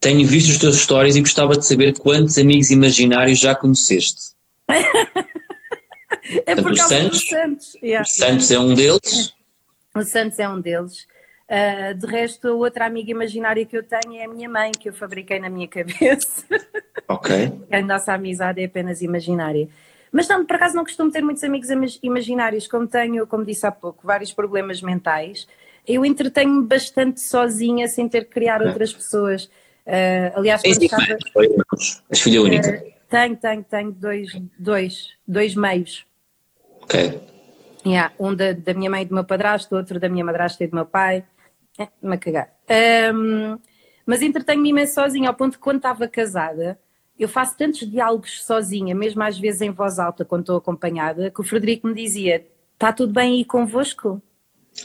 [0.00, 4.34] Tenho visto os teus stories e gostava de saber quantos amigos imaginários já conheceste.
[6.46, 7.18] É por causa Santos?
[7.20, 7.74] do Santos.
[7.82, 8.02] Yeah.
[8.02, 9.34] O Santos é um deles.
[9.94, 11.06] O Santos é um deles.
[11.48, 14.88] Ah, de resto, a outra amiga imaginária que eu tenho é a minha mãe, que
[14.88, 16.44] eu fabriquei na minha cabeça.
[17.06, 17.52] Ok.
[17.70, 19.68] a nossa amizade é apenas imaginária.
[20.10, 23.66] Mas não, por acaso não costumo ter muitos amigos imag- imaginários, como tenho, como disse
[23.66, 25.46] há pouco, vários problemas mentais.
[25.86, 29.50] Eu entretenho-me bastante sozinha, sem ter que criar outras pessoas.
[29.86, 32.02] Ah, aliás, Tens quando estava, ou irmãos?
[32.10, 32.82] És filha única.
[32.86, 36.06] Ah, tenho, tenho, tenho dois, dois, dois meios.
[36.84, 37.20] Ok.
[37.86, 40.66] Yeah, um da, da minha mãe e do meu padrasto, outro da minha madrasta e
[40.66, 41.24] do meu pai.
[41.78, 42.52] É, me cagar.
[42.68, 43.58] Ahm,
[44.06, 46.78] mas entretenho-me imenso sozinha, ao ponto que quando estava casada,
[47.18, 51.40] eu faço tantos diálogos sozinha, mesmo às vezes em voz alta, quando estou acompanhada, que
[51.40, 54.22] o Frederico me dizia: Está tudo bem aí convosco?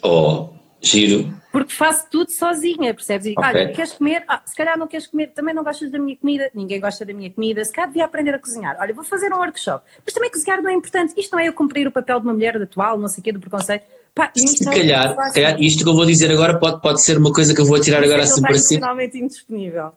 [0.03, 0.49] Oh,
[0.81, 1.33] giro.
[1.51, 3.27] Porque faço tudo sozinha, percebes?
[3.27, 3.43] E, Ok.
[3.43, 4.23] Olha, queres comer?
[4.27, 7.13] Ah, se calhar não queres comer, também não gostas da minha comida, ninguém gosta da
[7.13, 8.77] minha comida, se calhar devia aprender a cozinhar.
[8.79, 9.83] Olha, vou fazer um workshop.
[10.05, 11.13] Mas também cozinhar não é importante.
[11.17, 13.31] Isto não é eu cumprir o papel de uma mulher atual, não sei o quê,
[13.31, 13.83] do preconceito.
[14.13, 17.17] Pá, Se isto é calhar, calhar, isto que eu vou dizer agora pode, pode ser
[17.17, 18.79] uma coisa que eu vou tirar agora é assim que para cima.
[18.79, 19.91] emocionalmente indisponível.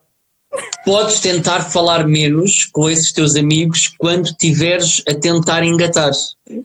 [0.85, 6.11] Podes tentar falar menos com esses teus amigos quando tiveres a tentar engatar.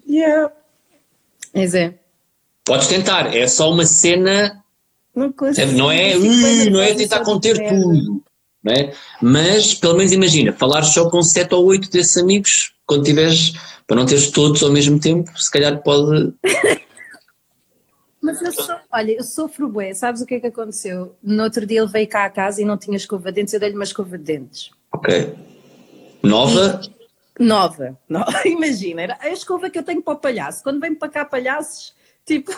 [0.09, 0.53] Yeah.
[1.53, 1.95] Pois é.
[2.69, 4.63] Podes tentar, é só uma cena,
[5.17, 5.33] Não,
[5.75, 8.23] não é, "Ui", não é tentar conter tudo,
[8.63, 8.93] não é?
[9.23, 13.55] Mas pelo menos imagina, falar só com sete ou oito desses amigos, quando tiveres,
[13.87, 16.35] para não teres todos ao mesmo tempo, se calhar pode.
[18.21, 19.95] Mas eu sou, olha, eu sofro bué.
[19.95, 21.17] Sabes o que é que aconteceu?
[21.23, 23.61] No outro dia ele veio cá a casa e não tinha escova de dentes, eu
[23.61, 24.71] dei-lhe uma escova de dentes.
[24.93, 25.35] Ok.
[26.23, 26.83] Nova,
[27.39, 27.99] Nova.
[28.09, 28.43] Nova.
[28.45, 30.63] Imagina, era a escova que eu tenho para o palhaço.
[30.63, 31.97] Quando vem para cá palhaços,
[32.29, 32.53] tipo.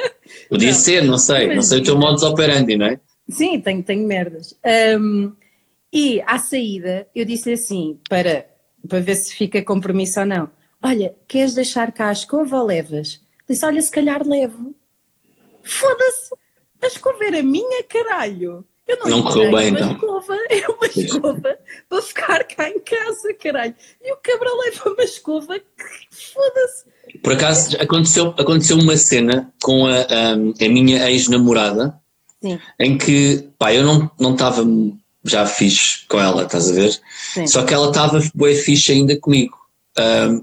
[0.48, 0.78] podia Não.
[0.78, 3.00] ser, não sei, não sei o teu modus operandi, não é?
[3.28, 4.58] Sim, tenho, tenho merdas.
[4.98, 5.32] Um,
[5.92, 8.46] e à saída eu disse assim, para,
[8.88, 10.50] para ver se fica compromisso ou não.
[10.82, 13.20] Olha, queres deixar cá a escova ou levas?
[13.48, 14.74] Disse, olha, se calhar levo.
[15.62, 16.34] Foda-se!
[16.80, 18.64] A escova era minha, caralho!
[18.88, 19.92] Eu não, Não correu bem, uma então.
[19.92, 21.58] escova, é uma escova
[21.90, 23.74] para ficar cá em casa, caralho.
[24.02, 26.84] E o cabra leva uma escova, que- foda-se!
[27.22, 31.94] Por acaso aconteceu, aconteceu uma cena com a, a, a minha ex-namorada
[32.42, 34.64] Sim, em que, pá, eu não não estava
[35.24, 36.98] já fixe com ela, estás a ver?
[37.34, 39.56] sim, Só que ela estava bué fixe ainda comigo.
[39.98, 40.42] Ahm,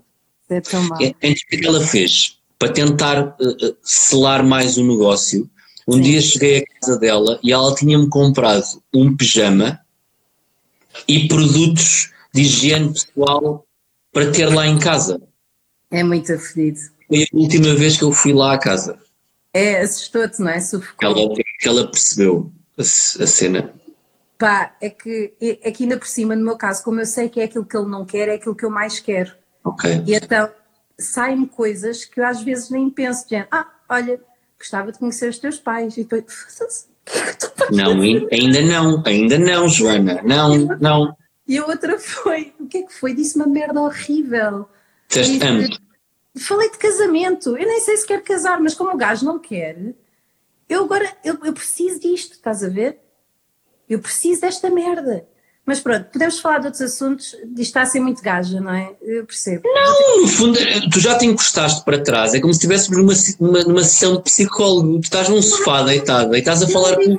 [0.49, 0.99] é tão mal.
[1.01, 2.37] então o que é que ela fez?
[2.57, 5.49] para tentar uh, selar mais o negócio,
[5.87, 9.79] um dia cheguei à casa dela e ela tinha-me comprado um pijama
[11.07, 13.65] e produtos de higiene pessoal
[14.11, 15.21] para ter lá em casa.
[15.91, 16.79] É muito aflido.
[17.07, 18.97] Foi a última vez que eu fui lá à casa.
[19.53, 20.59] É, assustou-te, não é?
[20.59, 21.09] Sufocou.
[21.09, 21.33] Ela,
[21.63, 23.73] ela percebeu a, a cena.
[24.37, 27.39] Pá, é que, é que ainda por cima, no meu caso, como eu sei que
[27.39, 29.31] é aquilo que ele não quer, é aquilo que eu mais quero.
[29.63, 30.03] Ok.
[30.05, 30.49] E então
[30.99, 34.19] saem-me coisas que eu às vezes nem penso, de ah, olha,
[34.57, 35.97] gostava de conhecer os teus pais.
[35.97, 36.25] E depois,
[37.71, 38.01] não,
[38.31, 41.17] ainda não, ainda não, Joana, não, não.
[41.47, 43.13] E a outra foi, o que é que foi?
[43.13, 44.67] Disse uma merda horrível.
[45.09, 45.39] Disse,
[46.39, 49.93] falei de casamento, eu nem sei se quero casar, mas como o gajo não quer,
[50.67, 52.99] eu agora, eu, eu preciso disto, estás a ver?
[53.87, 55.27] Eu preciso desta merda.
[55.65, 57.33] Mas pronto, podemos falar de outros assuntos.
[57.33, 58.91] Isto está a ser muito gaja, não é?
[59.01, 59.63] Eu percebo.
[59.65, 60.59] Não, no fundo,
[60.91, 62.35] tu já te encostaste para trás.
[62.35, 64.99] É como se estivéssemos numa, numa, numa sessão de psicólogo.
[64.99, 67.17] Tu estás num sofá deitado e estás a falar com,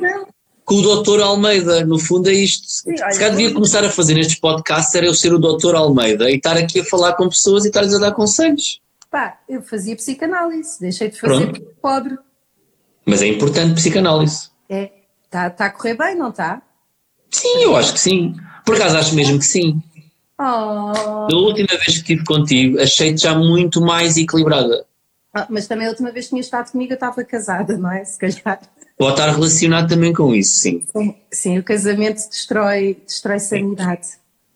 [0.64, 1.84] com o doutor Almeida.
[1.84, 2.68] No fundo, é isto.
[2.68, 5.74] Sim, olha, Se calhar devia começar a fazer nestes podcasts era eu ser o doutor
[5.74, 8.80] Almeida e estar aqui a falar com pessoas e estar-lhes a dar conselhos.
[9.10, 10.78] Pá, eu fazia psicanálise.
[10.78, 12.16] Deixei de fazer porque pobre.
[13.04, 14.50] Mas é importante psicanálise.
[14.68, 14.92] É.
[15.24, 16.62] Está tá a correr bem, não está?
[17.36, 18.34] Sim, eu acho que sim.
[18.64, 19.82] Por acaso acho mesmo que sim.
[20.38, 21.26] Oh.
[21.28, 24.86] Da última vez que estive contigo, achei-te já muito mais equilibrada.
[25.34, 28.04] Ah, mas também a última vez que tinha estado comigo eu estava casada, não é?
[28.04, 28.60] Se calhar.
[28.96, 30.86] Pode estar relacionado também com isso, sim.
[31.30, 34.08] Sim, o casamento destrói, destrói sanidade.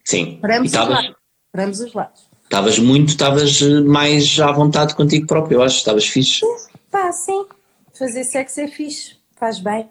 [0.03, 0.39] Sim.
[0.41, 1.15] Paramos, os lados.
[1.53, 2.23] Paramos os lados.
[2.45, 5.77] Estavas muito, estavas mais à vontade contigo próprio, eu acho.
[5.77, 6.41] Estavas fixe.
[6.41, 6.57] Sim,
[6.91, 7.45] pá, sim.
[7.93, 9.17] Fazer sexo é fixe.
[9.37, 9.87] Faz bem.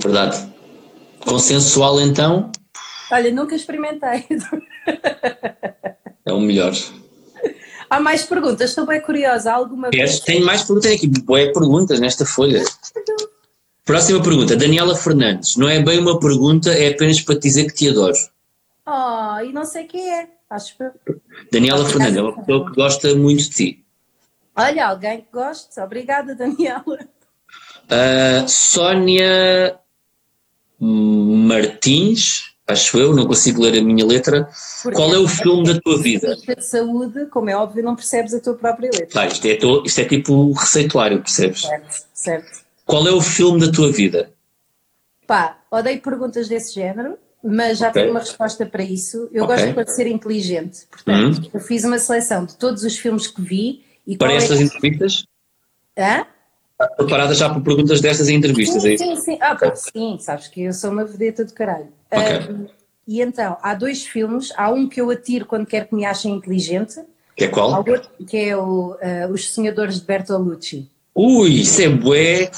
[0.00, 0.57] Verdade.
[1.24, 2.50] Consensual então?
[3.10, 4.26] Olha, nunca experimentei.
[6.24, 6.72] É o melhor.
[7.90, 8.70] Há mais perguntas?
[8.70, 9.52] Estou bem curiosa.
[9.52, 10.20] Alguma vez?
[10.20, 11.06] Tenho mais perguntas aqui.
[11.06, 12.62] Boé perguntas nesta folha.
[13.84, 14.54] Próxima pergunta.
[14.54, 15.56] Daniela Fernandes.
[15.56, 18.18] Não é bem uma pergunta, é apenas para te dizer que te adoro.
[18.86, 20.28] Oh, e não sei quem é.
[20.50, 20.84] Acho que...
[21.50, 23.84] Daniela Fernandes é uma pessoa que gosta muito de ti.
[24.54, 25.82] Olha, alguém que gosta.
[25.82, 26.98] Obrigada, Daniela.
[27.84, 29.78] Uh, Sónia
[30.80, 34.48] Martins, acho eu, não consigo ler a minha letra.
[34.82, 36.36] Porque Qual é o filme da tua vida?
[36.36, 39.26] de saúde, como é óbvio, não percebes a tua própria letra.
[39.26, 41.62] Isto, é, isto é tipo receituário, percebes?
[41.62, 42.68] Certo, certo.
[42.84, 44.32] Qual é o filme da tua vida?
[45.26, 48.02] Pá, odeio perguntas desse género, mas já okay.
[48.02, 49.28] tenho uma resposta para isso.
[49.32, 49.72] Eu okay.
[49.72, 51.50] gosto de ser inteligente, portanto, hum.
[51.52, 53.84] eu fiz uma seleção de todos os filmes que vi.
[54.06, 54.62] E para estas é...
[54.62, 55.24] entrevistas?
[55.98, 56.26] Hã?
[56.86, 59.04] Preparada já por perguntas destas em entrevistas, sim, é isso?
[59.04, 59.38] Sim, sim.
[59.40, 61.88] Ah, pá, sim, sabes que eu sou uma vedeta do caralho.
[62.10, 62.54] Okay.
[62.54, 62.66] Um,
[63.06, 66.34] e então, há dois filmes, há um que eu atiro quando quero que me achem
[66.34, 67.00] inteligente.
[67.36, 67.72] Que é qual?
[67.76, 70.90] Outro, que é o, uh, Os Sonhadores de Bertolucci.
[71.14, 72.50] Ui, isso é bué.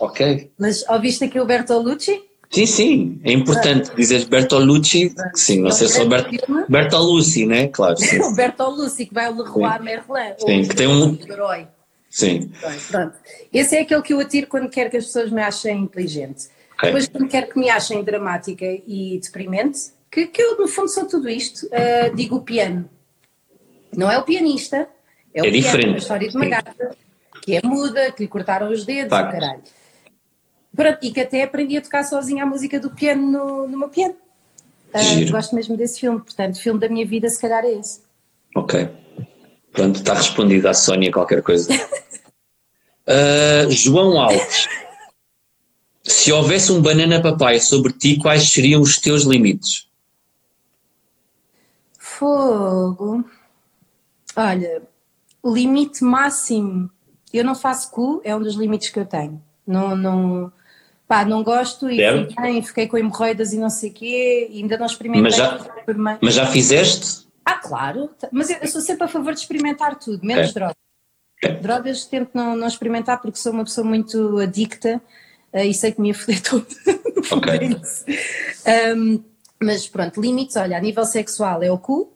[0.00, 0.50] Ok.
[0.58, 2.22] Mas ouviste aqui o Bertolucci?
[2.50, 6.26] Sim, sim, é importante dizer Bertolucci, sim, não sei se é Bert,
[6.68, 7.68] Bertolucci, né?
[7.68, 7.96] Claro.
[8.00, 8.20] Sim.
[8.22, 10.34] o Bertolucci que vai ao Leroy Merlin.
[10.36, 11.68] Sim, que tem um, herói.
[12.10, 12.50] Sim.
[12.90, 13.16] Pronto.
[13.52, 16.48] Esse é aquele que eu atiro quando quero que as pessoas me achem inteligente.
[16.82, 21.06] Depois, quando quero que me achem dramática e deprimente, que, que eu, no fundo, sou
[21.06, 22.88] tudo isto, uh, digo o piano.
[23.96, 24.88] Não é o pianista,
[25.32, 25.94] é o é piano, diferente.
[25.94, 26.96] a história de uma gata,
[27.42, 29.62] que é muda, que lhe cortaram os dedos, o caralho.
[30.74, 33.88] Pronto, e que até aprendi a tocar sozinha a música do piano no, no meu
[33.88, 34.16] piano.
[34.94, 38.00] Uh, gosto mesmo desse filme, portanto, o filme da minha vida, se calhar, é esse.
[38.56, 38.88] Ok.
[39.72, 41.72] Pronto, está respondido à Sónia qualquer coisa.
[43.06, 44.68] Uh, João Alves.
[46.02, 49.86] Se houvesse um banana papai sobre ti, quais seriam os teus limites?
[51.98, 53.24] Fogo.
[54.34, 54.82] Olha,
[55.42, 56.90] o limite máximo.
[57.32, 59.40] Eu não faço cu, é um dos limites que eu tenho.
[59.66, 60.52] Não, não,
[61.06, 64.86] pá, não gosto e fiquei, fiquei, com hemorroidas e não sei o quê, ainda não
[64.86, 65.22] experimentei.
[65.22, 65.58] Mas já,
[66.20, 67.29] mas já fizeste?
[67.44, 70.52] Ah, claro, mas eu, sou sempre a favor de experimentar tudo, menos é.
[70.52, 70.76] drogas.
[71.62, 75.00] Drogas tento não, não, experimentar porque sou uma pessoa muito adicta
[75.52, 76.66] uh, e sei que me ia foder tudo.
[77.32, 77.52] Ok.
[78.96, 79.22] um,
[79.62, 82.12] mas pronto, limites, olha, a nível sexual é o cu.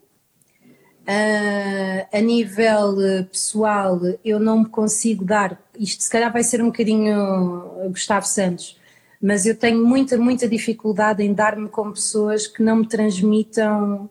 [1.06, 5.60] Uh, a nível uh, pessoal, eu não me consigo dar.
[5.78, 8.80] Isto se calhar vai ser um bocadinho Gustavo Santos,
[9.20, 14.08] mas eu tenho muita, muita dificuldade em dar-me com pessoas que não me transmitam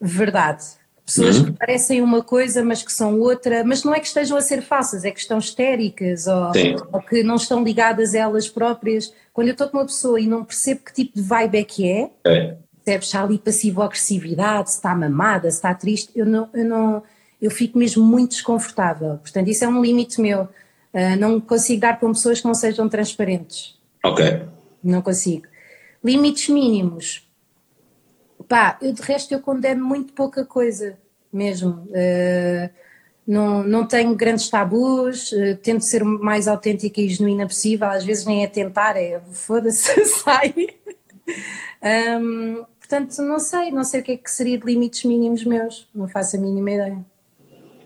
[0.00, 0.64] verdade.
[1.08, 1.46] Pessoas uhum.
[1.46, 4.60] que parecem uma coisa, mas que são outra, mas não é que estejam a ser
[4.60, 6.52] falsas, é que estão histéricas ou,
[6.92, 9.10] ou que não estão ligadas a elas próprias.
[9.32, 11.88] Quando eu estou com uma pessoa e não percebo que tipo de vibe é que
[11.88, 12.56] é, é.
[12.84, 17.02] percebes ali passivo-agressividade, se está mamada, se está triste, eu não, eu não,
[17.40, 19.16] eu fico mesmo muito desconfortável.
[19.16, 20.42] Portanto, isso é um limite meu.
[20.92, 23.78] Uh, não consigo dar com pessoas que não sejam transparentes.
[24.04, 24.42] Ok.
[24.84, 25.46] Não consigo.
[26.04, 27.27] Limites mínimos.
[28.48, 30.96] Pá, eu de resto eu condeno muito pouca coisa,
[31.32, 31.86] mesmo.
[31.90, 32.70] Uh,
[33.26, 38.24] não, não tenho grandes tabus, uh, tento ser mais autêntica e genuína possível, às vezes
[38.24, 40.54] nem é tentar, é foda-se, sai.
[42.20, 45.86] um, portanto, não sei, não sei o que é que seria de limites mínimos meus,
[45.94, 47.04] não faço a mínima ideia.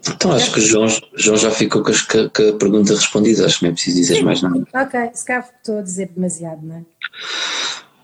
[0.09, 3.59] Então acho que o João, João já ficou com a, com a pergunta respondida, acho
[3.59, 4.65] que não é preciso dizer mais nada.
[4.75, 6.85] Ok, se calhar estou a dizer demasiado, não é?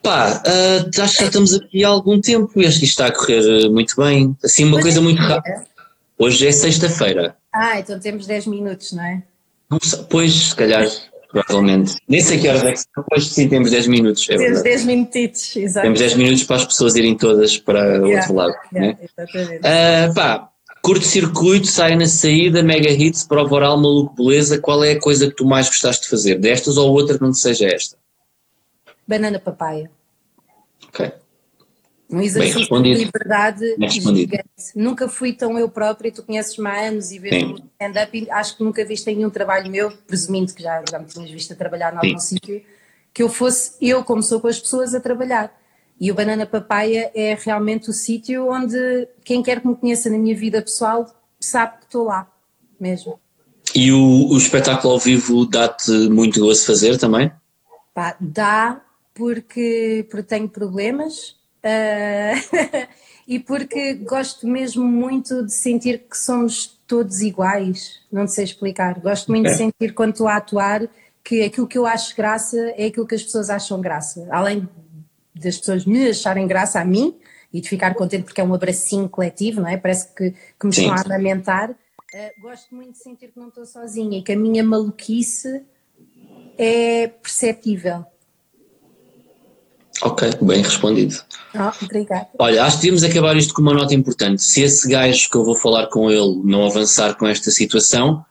[0.03, 3.07] Pá, uh, acho que já estamos aqui há algum tempo e acho que isto está
[3.07, 4.37] a correr muito bem.
[4.45, 5.29] Assim, uma Hoje coisa é muito dia?
[5.29, 5.67] rápida.
[6.19, 7.37] Hoje é sexta-feira.
[7.55, 9.23] Ah, então temos 10 minutos, não é?
[9.71, 9.79] Não
[10.09, 10.87] Pois, se calhar,
[11.31, 11.97] provavelmente.
[12.09, 14.23] Nem sei que horas é que são, depois sim temos 10 minutos.
[14.25, 14.65] É Temos verdade.
[14.65, 15.85] 10 minutitos, exato.
[15.85, 18.55] Temos 10 minutos para as pessoas irem todas para o Yeah, outro lado.
[18.75, 19.09] yeah, né?
[19.17, 19.67] exatamente.
[19.67, 20.49] Ah, pá,
[20.83, 24.59] curto-circuito, sai na saída, mega hits, prova oral, maluco, beleza.
[24.59, 26.39] Qual é a coisa que tu mais gostaste de fazer?
[26.39, 27.97] Destas ou outra que não seja esta?
[29.09, 29.91] Banana papaya.
[30.87, 31.11] Ok.
[32.11, 34.45] Um exercício de liberdade gigante.
[34.75, 38.57] Nunca fui tão eu própria, tu conheces-me há anos e vês o stand-up e acho
[38.57, 41.57] que nunca viste em nenhum trabalho meu, presumindo que já, já me tinhas visto a
[41.57, 42.63] trabalhar em algum sítio,
[43.13, 45.55] que eu fosse eu como sou com as pessoas a trabalhar.
[46.01, 50.17] E o Banana Papaya é realmente o sítio onde quem quer que me conheça na
[50.17, 51.07] minha vida pessoal
[51.41, 52.31] sabe que estou lá,
[52.79, 53.19] mesmo.
[53.75, 57.31] E o, o espetáculo ao vivo dá-te muito gosto fazer também?
[57.93, 58.81] Pá, dá
[59.19, 62.35] porque, porque tenho problemas ah,
[63.27, 68.01] e porque gosto mesmo muito de sentir que somos todos iguais.
[68.11, 69.01] Não sei explicar.
[69.01, 69.67] Gosto muito de Ok.
[69.67, 70.89] sentir quando estou a atuar
[71.25, 74.27] que aquilo que eu acho graça é aquilo que as pessoas acham graça.
[74.31, 74.67] Além
[75.35, 77.19] das pessoas me acharem graça a mim
[77.53, 79.77] e de ficar contente porque é um abracinho coletivo, não é?
[79.77, 80.83] Parece que, que me Sim.
[80.87, 81.75] estão a lamentar.
[82.41, 85.63] gosto muito de sentir que não estou sozinha e que a minha maluquice
[86.57, 88.07] é perceptível.
[90.03, 91.17] Ok, bem respondido.
[91.55, 92.29] Oh, obrigada.
[92.39, 94.43] Olha, acho que devíamos acabar isto com uma nota importante.
[94.43, 98.25] Se esse gajo que eu vou falar com ele não avançar com esta situação,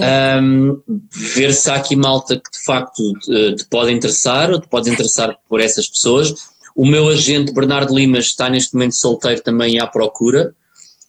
[0.00, 4.68] ahm, ver se há aqui malta que de facto te, te pode interessar ou te
[4.68, 6.34] pode interessar por essas pessoas.
[6.74, 10.54] O meu agente Bernardo Limas está neste momento solteiro também à procura.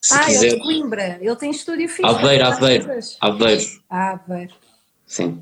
[0.01, 0.47] Se ah, quiser.
[0.47, 2.05] ele de Coimbra, ele tem estúdio fixo.
[2.05, 2.89] Aveiro, Aveiro.
[3.21, 4.53] Aveiro, Ah, Aveiro.
[5.07, 5.41] sim.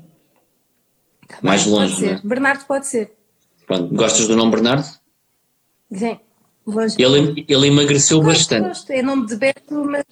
[1.42, 2.06] Mais Pode longe, ser.
[2.06, 2.20] não é?
[2.22, 3.12] Bernardo pode ser.
[3.72, 4.86] Pronto, gostas do nome Bernardo?
[5.90, 6.18] Sim.
[6.98, 8.68] Ele, ele emagreceu Gosto, bastante.
[8.68, 8.90] gosto.
[8.90, 10.04] É nome de Beto, mas,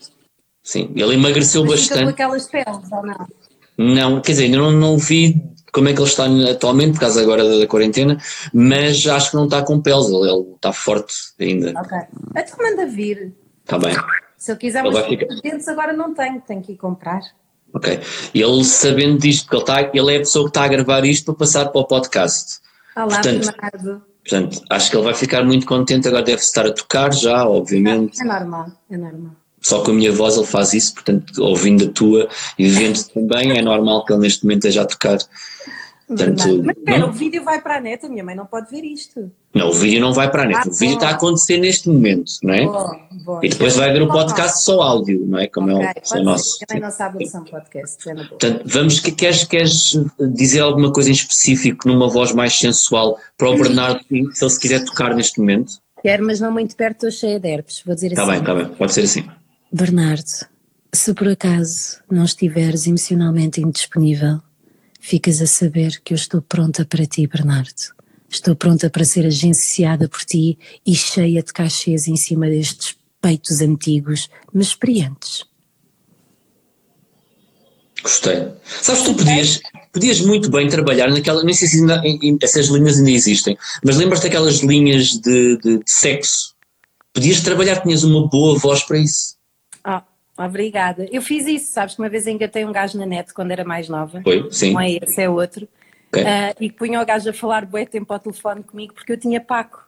[0.63, 2.11] Sim, ele emagreceu mas fica com bastante.
[2.11, 3.29] aquelas peles, ou não?
[3.79, 5.43] Não, quer dizer, ainda não, não vi
[5.73, 8.19] como é que ele está atualmente, por causa agora da, quarentena,
[8.53, 11.73] mas acho que não está com peles, ele, está forte ainda.
[11.79, 11.99] Ok.
[12.37, 13.33] Então manda vir.
[13.63, 13.95] Está bem.
[14.37, 17.21] Se eu quiser umas de dentes, agora não tenho, tenho que ir comprar.
[17.73, 18.01] Ok.
[18.35, 21.05] E ele sabendo disto, que ele, está, ele é a pessoa que está a gravar
[21.05, 22.60] isto para passar para o podcast.
[22.97, 24.03] Olá, Portanto, Bernardo.
[24.23, 26.09] Portanto, acho que ele vai ficar muito contente.
[26.09, 28.21] Agora deve estar a tocar já, obviamente.
[28.21, 29.33] É normal, é normal.
[29.61, 32.29] Só com a minha voz ele faz isso, portanto, ouvindo a tua
[32.59, 35.19] e vendo também, é normal que ele neste momento esteja a tocar.
[36.17, 36.63] Portanto.
[36.65, 39.31] Mas espera, o vídeo vai para a neta, a minha mãe não pode ver isto.
[39.55, 40.59] Não, o vídeo não vai para a net.
[40.65, 40.95] Ah, o vídeo bom.
[40.95, 42.65] está a acontecer neste momento, não é?
[42.65, 43.41] Boa, boa.
[43.45, 45.47] E depois vai ver o podcast só áudio, não é?
[45.47, 46.59] Como Ok, é o, o nosso.
[46.67, 48.15] Também não sabe o que são podcasts, é.
[48.15, 49.99] Portanto, vamos, que- queres, queres
[50.35, 54.59] dizer alguma coisa em específico numa voz mais sensual para o Bernardo, se ele se
[54.61, 55.75] quiser tocar neste momento?
[56.03, 57.83] Quero, mas não muito perto, estou cheia de herpes.
[57.85, 58.31] Vou dizer Está assim.
[58.33, 59.25] bem, está bem, pode ser assim.
[59.73, 60.25] Bernardo,
[60.93, 64.41] se por acaso não estiveres emocionalmente indisponível,
[65.01, 67.95] ficas a saber que eu estou pronta para ti, Bernardo.
[68.29, 73.61] Estou pronta para ser agenciada por ti e cheia de cachês em cima destes peitos
[73.61, 75.45] antigos, mas experientes.
[78.03, 78.49] Gostei.
[78.65, 79.61] Sabes, tu podias,
[79.93, 82.03] podias muito bem trabalhar naquela, nem sei se ainda,
[82.43, 86.55] essas linhas ainda existem, mas lembras-te daquelas linhas de, de- de sexo?
[87.13, 89.35] Podias trabalhar, tinhas uma boa voz para isso.
[90.45, 91.07] Obrigada.
[91.13, 93.89] Eu fiz isso, sabes que uma vez engatei um gajo na net quando era mais
[93.89, 94.21] nova.
[94.23, 94.49] Foi?
[94.51, 94.73] Sim.
[94.73, 95.69] Não é esse, é outro.
[96.09, 96.25] Ok.
[96.27, 99.41] Ah, e punha o gajo a falar bué tempo ao telefone comigo porque eu tinha
[99.41, 99.87] Paco.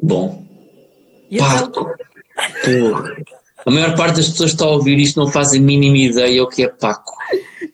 [0.00, 0.44] Bom.
[1.30, 1.80] E Paco.
[1.80, 3.16] então, Porra.
[3.66, 6.42] A maior parte das pessoas que está a ouvir isto não faz a mínima ideia
[6.42, 7.16] o que é Paco.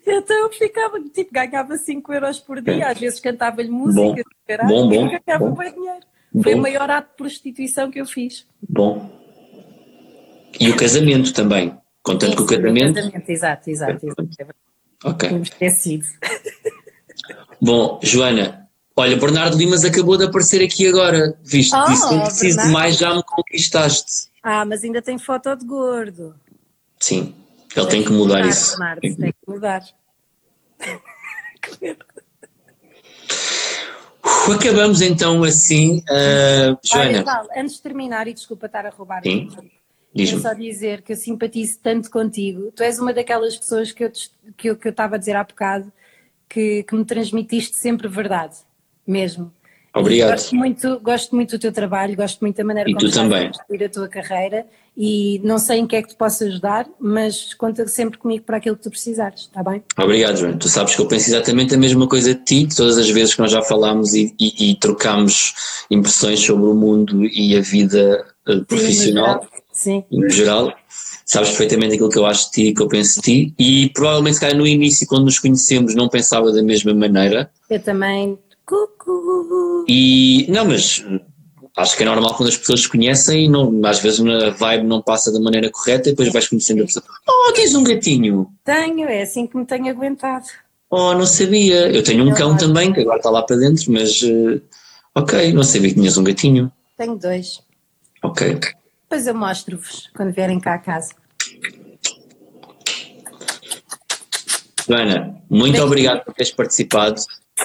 [0.07, 4.15] então eu ficava, tipo, ganhava 5 euros por dia, às vezes cantava-lhe música, Bom.
[4.47, 5.55] caralho, Bom, bom, e ganhava bom.
[5.55, 6.01] bué dinheiro.
[6.43, 6.63] Foi o Bom.
[6.63, 8.47] maior ato de prostituição que eu fiz.
[8.69, 9.11] Bom.
[10.61, 11.77] E o casamento também.
[12.13, 12.95] Contanto que o casamento.
[12.95, 14.07] casamento, exato, exato.
[14.07, 14.55] exato.
[15.05, 15.29] Ok.
[15.29, 16.07] Tinha esquecido.
[17.61, 21.37] Bom, Joana, olha, Bernardo Limas acabou de aparecer aqui agora.
[21.43, 21.75] Viste?
[21.75, 22.73] Oh, Disse não preciso de Bernardo.
[22.73, 24.31] mais, já me conquistaste.
[24.43, 26.35] Ah, mas ainda tem foto de gordo.
[26.99, 27.35] Sim.
[27.77, 28.79] Ele tem que mudar isso.
[28.79, 29.83] Marcos, tem que mudar.
[34.55, 37.09] Acabamos então assim, uh, Joana.
[37.11, 39.49] Olha, Paulo, antes de terminar, e desculpa estar a roubar Sim.
[40.15, 42.73] Quero só dizer que eu simpatizo tanto contigo.
[42.75, 45.37] Tu és uma daquelas pessoas que eu te- que eu que eu estava a dizer
[45.37, 45.93] há bocado
[46.49, 48.57] que, que me transmitiste sempre verdade,
[49.07, 49.53] mesmo.
[49.95, 50.29] Obrigado.
[50.31, 53.13] E Gosto muito, gosto muito do teu trabalho, gosto muito da maneira E como tu
[53.13, 53.47] também.
[53.47, 56.89] a construir a tua carreira e não sei em que é que te posso ajudar,
[56.99, 59.83] mas conta sempre comigo para aquilo que tu precisares, está bem?
[59.99, 60.57] Obrigado, Joana.
[60.59, 63.41] Tu sabes que eu penso exatamente a mesma coisa de ti, todas as vezes que
[63.41, 65.55] nós já falámos e, e, e trocámos
[65.91, 69.43] impressões sobre o mundo e a vida uh, profissional.
[69.43, 70.73] Sim, em geral,
[71.25, 73.91] sabes perfeitamente aquilo que eu acho de ti e que eu penso de ti, e
[73.91, 78.39] provavelmente, se calhar, no início, quando nos conhecemos, não pensava da mesma maneira, eu também.
[78.67, 79.85] Cucu.
[79.89, 81.05] e não, mas
[81.77, 84.87] acho que é normal quando as pessoas se conhecem e não, às vezes a vibe
[84.87, 87.05] não passa da maneira correta e depois vais conhecendo a pessoa.
[87.29, 88.49] Oh, tens um gatinho!
[88.65, 90.47] Tenho, é assim que me tenho aguentado.
[90.91, 91.89] Oh, não sabia.
[91.89, 94.61] Eu tenho um cão também, que agora está lá para dentro, mas eh,
[95.15, 96.71] ok, não sabia que tinhas um gatinho.
[96.97, 97.61] Tenho dois.
[98.23, 98.59] Ok.
[99.11, 101.13] Depois eu mostro-vos quando vierem cá a casa.
[104.87, 107.21] Joana, muito Bem- obrigado por teres participado.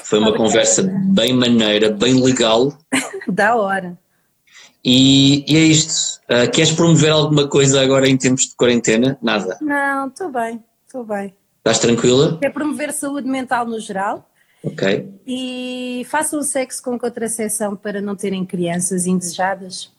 [0.05, 0.49] Foi uma Obrigada.
[0.49, 0.81] conversa
[1.13, 2.75] bem maneira, bem legal.
[3.27, 3.95] Da hora.
[4.83, 6.19] E, e é isto.
[6.27, 9.15] Ah, queres promover alguma coisa agora em tempos de quarentena?
[9.21, 9.55] Nada.
[9.61, 11.35] Não, estou bem, estou bem.
[11.59, 12.39] Estás tranquila?
[12.41, 14.27] É promover saúde mental no geral
[14.63, 15.11] Ok.
[15.27, 19.91] e façam sexo com contracepção para não terem crianças indesejadas,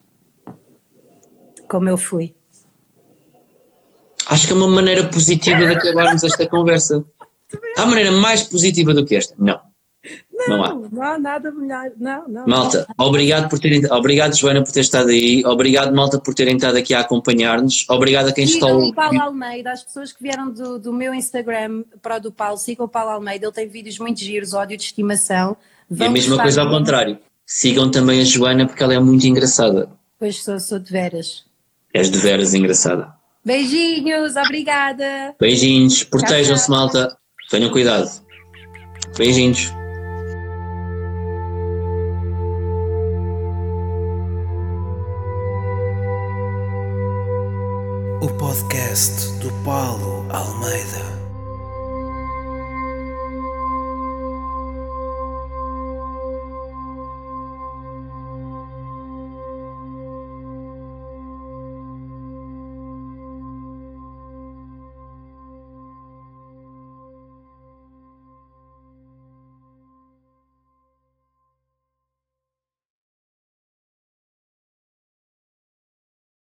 [1.68, 2.34] como eu fui.
[4.28, 7.04] Acho que é uma maneira positiva de acabarmos esta conversa.
[7.76, 9.34] Há maneira mais positiva do que esta?
[9.38, 9.60] Não.
[10.48, 10.74] Não há.
[10.74, 11.90] não há nada melhor.
[11.98, 12.46] Não, não.
[12.46, 16.76] Malta, obrigado por terem, obrigado Joana por ter estado aí, obrigado Malta por terem estado
[16.76, 18.94] aqui a acompanhar-nos, obrigado a quem está a Sigam o.
[18.94, 22.86] Paulo Almeida, as pessoas que vieram do, do meu Instagram para o do Paulo, sigam
[22.86, 25.56] o Paulo Almeida, ele tem vídeos muito giros, ódio de estimação.
[25.90, 27.18] E a Vão mesma coisa ao contrário.
[27.44, 29.88] Sigam também a Joana porque ela é muito engraçada.
[30.18, 31.44] Pois sou, sou de veras.
[31.96, 33.08] És de veras engraçada.
[33.42, 35.34] Beijinhos, obrigada.
[35.40, 37.16] Beijinhos, protejam-se, malta.
[37.48, 38.10] Tenham cuidado.
[39.16, 39.72] Beijinhos.
[48.20, 51.15] O podcast do Paulo Almeida.